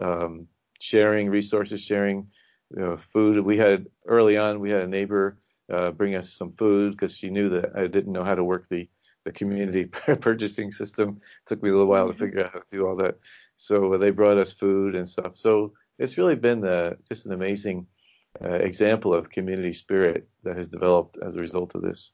um, 0.00 0.46
sharing 0.80 1.28
resources 1.28 1.80
sharing 1.80 2.26
you 2.74 2.80
know, 2.80 2.98
food 3.12 3.44
we 3.44 3.56
had 3.56 3.86
early 4.06 4.36
on 4.36 4.60
we 4.60 4.70
had 4.70 4.82
a 4.82 4.86
neighbor 4.86 5.38
uh, 5.72 5.90
bring 5.90 6.14
us 6.14 6.32
some 6.32 6.52
food 6.52 6.92
because 6.92 7.16
she 7.16 7.30
knew 7.30 7.48
that 7.48 7.70
i 7.76 7.86
didn't 7.86 8.12
know 8.12 8.24
how 8.24 8.34
to 8.34 8.44
work 8.44 8.66
the 8.68 8.88
the 9.24 9.32
community 9.32 9.84
purchasing 10.20 10.70
system. 10.70 11.10
It 11.10 11.48
took 11.48 11.62
me 11.62 11.70
a 11.70 11.72
little 11.72 11.86
while 11.86 12.06
to 12.06 12.12
mm-hmm. 12.12 12.24
figure 12.24 12.44
out 12.44 12.52
how 12.52 12.58
to 12.60 12.64
do 12.70 12.86
all 12.86 12.96
that. 12.96 13.18
So 13.56 13.94
uh, 13.94 13.98
they 13.98 14.10
brought 14.10 14.38
us 14.38 14.52
food 14.52 14.94
and 14.94 15.08
stuff. 15.08 15.36
So 15.36 15.72
it's 15.98 16.18
really 16.18 16.34
been 16.34 16.66
uh, 16.66 16.94
just 17.08 17.26
an 17.26 17.32
amazing 17.32 17.86
uh, 18.40 18.54
example 18.54 19.12
of 19.12 19.30
community 19.30 19.72
spirit 19.72 20.28
that 20.44 20.56
has 20.56 20.68
developed 20.68 21.18
as 21.18 21.36
a 21.36 21.40
result 21.40 21.74
of 21.74 21.82
this. 21.82 22.12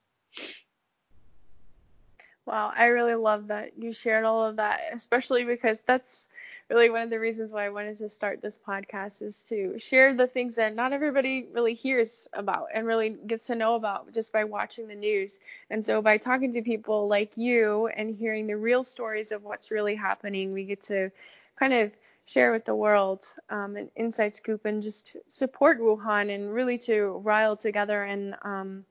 Wow, 2.49 2.73
I 2.75 2.87
really 2.87 3.15
love 3.15 3.49
that 3.49 3.73
you 3.77 3.93
shared 3.93 4.25
all 4.25 4.47
of 4.47 4.57
that, 4.57 4.81
especially 4.95 5.45
because 5.45 5.83
that's 5.85 6.27
really 6.71 6.89
one 6.89 7.03
of 7.03 7.11
the 7.11 7.21
reasons 7.21 7.53
why 7.53 7.67
I 7.67 7.69
wanted 7.69 7.99
to 7.99 8.09
start 8.09 8.41
this 8.41 8.59
podcast 8.59 9.21
is 9.21 9.43
to 9.51 9.79
share 9.79 10.15
the 10.15 10.27
things 10.27 10.55
that 10.55 10.75
not 10.75 10.95
everybody 10.95 11.47
really 11.53 11.75
hears 11.75 12.27
about 12.33 12.69
and 12.73 12.87
really 12.87 13.11
gets 13.27 13.47
to 13.49 13.55
know 13.55 13.75
about 13.75 14.15
just 14.15 14.33
by 14.33 14.45
watching 14.45 14.89
the 14.89 14.95
news. 14.95 15.41
And 15.69 15.85
so 15.85 16.01
by 16.01 16.17
talking 16.17 16.55
to 16.55 16.63
people 16.63 17.07
like 17.07 17.37
you 17.37 17.89
and 17.89 18.17
hearing 18.17 18.47
the 18.47 18.57
real 18.57 18.83
stories 18.83 19.31
of 19.31 19.45
what's 19.45 19.71
really 19.71 19.95
happening, 19.95 20.55
we 20.55 20.65
get 20.65 20.83
to 20.85 21.11
kind 21.57 21.75
of 21.75 21.93
share 22.29 22.53
with 22.53 22.67
the 22.67 22.75
world 22.75 23.25
um, 23.49 23.77
an 23.77 23.91
inside 23.97 24.37
scoop 24.37 24.67
and 24.67 24.83
just 24.83 25.17
support 25.29 25.81
Wuhan 25.81 26.35
and 26.35 26.53
really 26.53 26.77
to 26.79 27.23
rile 27.25 27.57
together 27.57 28.05
and 28.05 28.35
um, 28.43 28.85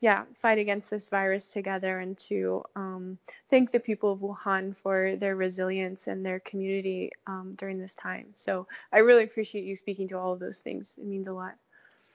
yeah, 0.00 0.24
fight 0.34 0.58
against 0.58 0.90
this 0.90 1.08
virus 1.08 1.52
together 1.52 2.00
and 2.00 2.18
to 2.18 2.64
um, 2.74 3.18
thank 3.48 3.70
the 3.70 3.78
people 3.78 4.12
of 4.12 4.20
Wuhan 4.20 4.74
for 4.74 5.14
their 5.16 5.36
resilience 5.36 6.08
and 6.08 6.24
their 6.24 6.40
community 6.40 7.12
um, 7.26 7.54
during 7.56 7.78
this 7.78 7.94
time. 7.94 8.26
So 8.34 8.66
I 8.92 8.98
really 8.98 9.24
appreciate 9.24 9.64
you 9.64 9.76
speaking 9.76 10.08
to 10.08 10.18
all 10.18 10.32
of 10.32 10.40
those 10.40 10.58
things. 10.58 10.96
It 10.98 11.04
means 11.04 11.28
a 11.28 11.32
lot. 11.32 11.54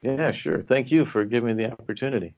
Yeah, 0.02 0.32
sure. 0.32 0.62
Thank 0.62 0.92
you 0.92 1.06
for 1.06 1.26
giving 1.26 1.56
me 1.56 1.64
the 1.64 1.72
opportunity. 1.72 2.36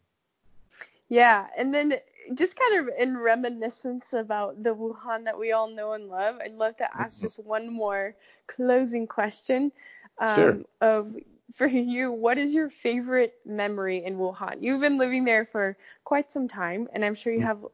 Yeah, 1.09 1.47
and 1.57 1.73
then 1.73 1.93
just 2.33 2.57
kind 2.57 2.79
of 2.79 2.93
in 2.99 3.17
reminiscence 3.17 4.13
about 4.13 4.61
the 4.61 4.75
Wuhan 4.75 5.23
that 5.25 5.39
we 5.39 5.53
all 5.53 5.69
know 5.69 5.93
and 5.93 6.09
love, 6.09 6.37
I'd 6.43 6.53
love 6.53 6.75
to 6.77 6.97
ask 6.97 7.17
mm-hmm. 7.17 7.27
just 7.27 7.45
one 7.45 7.71
more 7.71 8.15
closing 8.47 9.07
question 9.07 9.71
um, 10.19 10.35
sure. 10.35 10.57
of 10.81 11.15
for 11.53 11.67
you, 11.67 12.11
what 12.11 12.37
is 12.37 12.53
your 12.53 12.69
favorite 12.69 13.35
memory 13.45 14.03
in 14.03 14.17
Wuhan? 14.17 14.61
You've 14.61 14.81
been 14.81 14.97
living 14.97 15.23
there 15.23 15.45
for 15.45 15.77
quite 16.03 16.31
some 16.31 16.47
time, 16.47 16.87
and 16.93 17.05
I'm 17.05 17.15
sure 17.15 17.31
you 17.31 17.39
mm. 17.39 17.45
have 17.45 17.65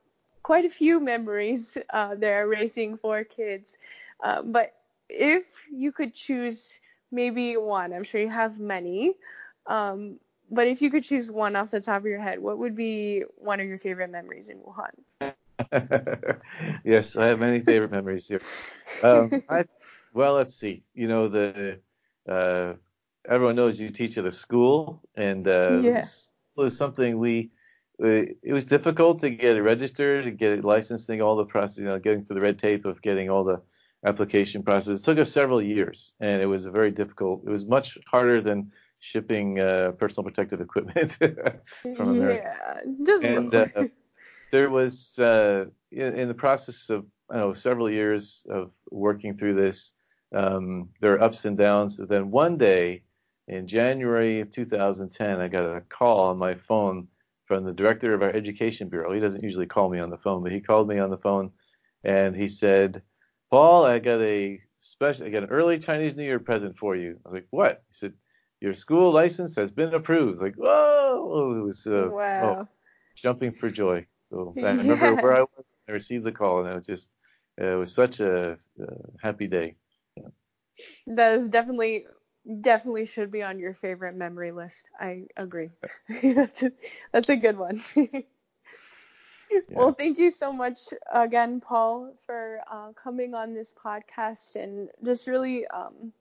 quite 0.43 0.65
a 0.65 0.69
few 0.69 0.99
memories 0.99 1.77
uh, 1.89 2.15
there 2.15 2.47
raising 2.47 2.97
four 2.97 3.23
kids. 3.23 3.77
Uh, 4.23 4.43
but 4.43 4.75
if 5.09 5.65
you 5.71 5.91
could 5.91 6.13
choose 6.13 6.79
maybe 7.11 7.57
one, 7.57 7.93
I'm 7.93 8.03
sure 8.03 8.21
you 8.21 8.29
have 8.29 8.59
many. 8.59 9.15
Um, 9.65 10.19
but 10.53 10.67
if 10.67 10.81
you 10.81 10.91
could 10.91 11.03
choose 11.03 11.31
one 11.31 11.55
off 11.55 11.71
the 11.71 11.81
top 11.81 12.01
of 12.01 12.05
your 12.05 12.19
head, 12.19 12.39
what 12.39 12.57
would 12.57 12.75
be 12.75 13.23
one 13.37 13.59
of 13.59 13.67
your 13.67 13.77
favorite 13.77 14.09
memories 14.11 14.49
in 14.49 14.59
Wuhan? 14.59 15.31
yes, 16.85 17.15
I 17.15 17.27
have 17.27 17.39
many 17.39 17.59
favorite 17.59 17.91
memories 17.91 18.27
here. 18.27 18.41
Um, 19.01 19.43
I, 19.49 19.65
well, 20.13 20.35
let's 20.35 20.55
see. 20.55 20.83
You 20.93 21.07
know 21.07 21.27
the 21.27 21.79
uh, 22.27 22.73
everyone 23.27 23.55
knows 23.55 23.79
you 23.79 23.89
teach 23.89 24.17
at 24.17 24.25
a 24.25 24.31
school, 24.31 25.01
and 25.15 25.47
uh, 25.47 25.79
yeah. 25.81 26.05
was 26.55 26.77
something 26.77 27.17
we. 27.17 27.51
It 27.99 28.51
was 28.51 28.65
difficult 28.65 29.19
to 29.19 29.29
get 29.29 29.55
it 29.55 29.61
registered, 29.61 30.25
to 30.25 30.31
get 30.31 30.51
it 30.51 30.65
licensing, 30.65 31.21
all 31.21 31.37
the 31.37 31.45
process, 31.45 31.77
you 31.77 31.85
know, 31.85 31.99
getting 31.99 32.25
through 32.25 32.35
the 32.35 32.41
red 32.41 32.59
tape 32.59 32.85
of 32.85 33.01
getting 33.01 33.29
all 33.29 33.43
the 33.43 33.61
application 34.03 34.63
process. 34.63 34.99
It 34.99 35.03
took 35.03 35.19
us 35.19 35.31
several 35.31 35.61
years, 35.61 36.13
and 36.19 36.41
it 36.41 36.47
was 36.47 36.65
a 36.65 36.71
very 36.71 36.91
difficult. 36.91 37.43
It 37.45 37.49
was 37.49 37.65
much 37.65 37.97
harder 38.07 38.41
than 38.41 38.71
shipping 39.03 39.59
uh, 39.59 39.91
personal 39.97 40.23
protective 40.23 40.61
equipment 40.61 41.17
from 41.97 42.09
America. 42.09 42.57
Yeah, 43.05 43.19
and 43.21 43.53
uh, 43.53 43.67
there 44.49 44.69
was 44.69 45.19
uh, 45.19 45.65
in, 45.91 46.15
in, 46.15 46.27
the 46.29 46.33
process 46.33 46.89
of 46.89 47.05
I 47.29 47.35
know 47.37 47.53
several 47.53 47.89
years 47.89 48.45
of 48.49 48.71
working 48.91 49.37
through 49.37 49.55
this. 49.55 49.91
Um, 50.33 50.89
there 51.01 51.13
are 51.13 51.21
ups 51.21 51.43
and 51.43 51.57
downs. 51.57 51.97
Then 51.97 52.31
one 52.31 52.57
day, 52.57 53.03
in 53.49 53.67
January 53.67 54.39
of 54.39 54.51
2010, 54.51 55.41
I 55.41 55.49
got 55.49 55.65
a 55.65 55.81
call 55.81 56.21
on 56.21 56.37
my 56.37 56.55
phone 56.55 57.09
from 57.45 57.65
the 57.65 57.73
director 57.73 58.13
of 58.13 58.23
our 58.23 58.31
education 58.31 58.87
bureau. 58.87 59.11
He 59.11 59.19
doesn't 59.19 59.43
usually 59.43 59.65
call 59.65 59.89
me 59.89 59.99
on 59.99 60.11
the 60.11 60.17
phone, 60.17 60.43
but 60.43 60.53
he 60.53 60.61
called 60.61 60.87
me 60.87 60.97
on 60.97 61.09
the 61.09 61.17
phone 61.17 61.51
and 62.05 62.33
he 62.35 62.47
said, 62.47 63.01
Paul, 63.51 63.85
I 63.85 63.99
got 63.99 64.21
a 64.21 64.61
special, 64.79 65.25
I 65.25 65.29
got 65.29 65.43
an 65.43 65.49
early 65.49 65.77
Chinese 65.77 66.15
New 66.15 66.23
Year 66.23 66.39
present 66.39 66.77
for 66.77 66.95
you. 66.95 67.19
I 67.25 67.29
was 67.29 67.33
like, 67.33 67.47
what? 67.49 67.83
He 67.89 67.93
said, 67.95 68.13
your 68.63 68.73
school 68.73 69.13
license 69.13 69.55
has 69.57 69.71
been 69.71 69.95
approved. 69.95 70.41
Like, 70.41 70.55
whoa! 70.57 71.57
It 71.59 71.65
was 71.65 71.87
uh, 71.87 72.11
wow. 72.11 72.57
oh, 72.57 72.67
jumping 73.15 73.53
for 73.53 73.69
joy. 73.69 74.07
So 74.31 74.57
I 74.63 74.73
remember 74.73 75.15
Yeah. 75.15 75.21
where 75.21 75.35
I 75.35 75.41
was. 75.41 75.65
I 75.89 75.93
received 75.93 76.25
the 76.25 76.31
call, 76.33 76.61
and 76.61 76.69
it 76.69 76.75
was 76.75 76.87
just 76.87 77.11
uh, 77.61 77.73
it 77.73 77.79
was 77.79 77.93
such 77.93 78.21
a 78.21 78.53
uh, 78.53 78.85
happy 79.21 79.47
day. 79.47 79.75
That 81.07 81.33
is 81.39 81.49
definitely 81.49 82.05
definitely 82.61 83.05
should 83.05 83.31
be 83.31 83.43
on 83.43 83.59
your 83.59 83.73
favorite 83.73 84.15
memory 84.15 84.51
list. 84.51 84.87
I 84.99 85.27
agree. 85.37 85.71
that's, 86.23 86.63
a, 86.63 86.71
that's 87.11 87.29
a 87.29 87.35
good 87.37 87.57
one. 87.57 87.81
Well, 89.73 89.93
thank 89.93 90.17
you 90.19 90.29
so 90.31 90.51
much 90.53 90.79
again, 91.11 91.61
Paul, 91.61 92.13
for 92.25 92.61
uh, 92.71 92.91
coming 92.93 93.33
on 93.33 93.53
this 93.53 93.73
podcast 93.73 94.55
and 94.55 94.89
just 95.03 95.27
really 95.27 95.67
um, 95.67 96.13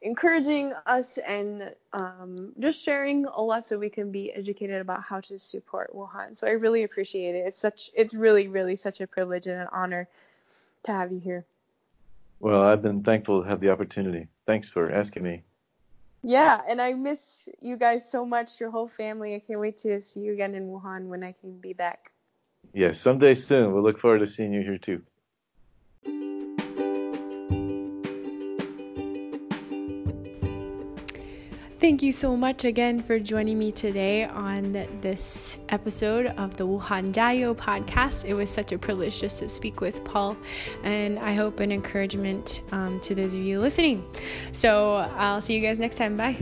encouraging 0.00 0.72
us 0.86 1.18
and 1.18 1.74
um, 1.92 2.52
just 2.58 2.84
sharing 2.84 3.26
a 3.26 3.40
lot 3.40 3.66
so 3.66 3.78
we 3.78 3.90
can 3.90 4.12
be 4.12 4.32
educated 4.32 4.80
about 4.80 5.02
how 5.02 5.20
to 5.20 5.38
support 5.38 5.94
Wuhan. 5.94 6.36
So 6.36 6.46
I 6.46 6.52
really 6.52 6.84
appreciate 6.84 7.34
it. 7.34 7.46
It's 7.46 7.58
such 7.58 7.90
it's 7.94 8.14
really 8.14 8.48
really 8.48 8.76
such 8.76 9.00
a 9.00 9.06
privilege 9.06 9.46
and 9.46 9.60
an 9.60 9.68
honor 9.72 10.08
to 10.84 10.92
have 10.92 11.12
you 11.12 11.18
here. 11.18 11.44
Well, 12.40 12.62
I've 12.62 12.82
been 12.82 13.02
thankful 13.02 13.42
to 13.42 13.48
have 13.48 13.60
the 13.60 13.70
opportunity. 13.70 14.28
Thanks 14.46 14.68
for 14.68 14.92
asking 14.92 15.24
me. 15.24 15.42
Yeah, 16.22 16.60
and 16.68 16.80
I 16.80 16.94
miss 16.94 17.48
you 17.60 17.76
guys 17.76 18.08
so 18.08 18.24
much, 18.24 18.60
your 18.60 18.70
whole 18.70 18.88
family. 18.88 19.34
I 19.34 19.40
can't 19.40 19.60
wait 19.60 19.78
to 19.78 20.00
see 20.02 20.20
you 20.20 20.32
again 20.32 20.54
in 20.54 20.68
Wuhan 20.68 21.06
when 21.06 21.22
I 21.22 21.32
can 21.32 21.58
be 21.58 21.72
back. 21.72 22.12
Yes, 22.72 23.00
someday 23.00 23.34
soon. 23.34 23.72
We'll 23.72 23.82
look 23.82 23.98
forward 23.98 24.20
to 24.20 24.26
seeing 24.26 24.52
you 24.52 24.62
here 24.62 24.78
too. 24.78 25.02
Thank 31.80 32.02
you 32.02 32.10
so 32.10 32.36
much 32.36 32.64
again 32.64 33.00
for 33.00 33.20
joining 33.20 33.56
me 33.56 33.70
today 33.70 34.24
on 34.24 34.72
this 35.00 35.56
episode 35.68 36.26
of 36.26 36.56
the 36.56 36.66
Wuhan 36.66 37.12
Jiayou 37.12 37.54
podcast. 37.54 38.24
It 38.24 38.34
was 38.34 38.50
such 38.50 38.72
a 38.72 38.78
privilege 38.78 39.20
just 39.20 39.38
to 39.38 39.48
speak 39.48 39.80
with 39.80 40.02
Paul, 40.02 40.36
and 40.82 41.20
I 41.20 41.34
hope 41.34 41.60
an 41.60 41.70
encouragement 41.70 42.62
um, 42.72 42.98
to 43.02 43.14
those 43.14 43.32
of 43.36 43.42
you 43.42 43.60
listening. 43.60 44.04
So 44.50 44.96
I'll 44.96 45.40
see 45.40 45.54
you 45.54 45.60
guys 45.60 45.78
next 45.78 45.98
time. 45.98 46.16
Bye. 46.16 46.36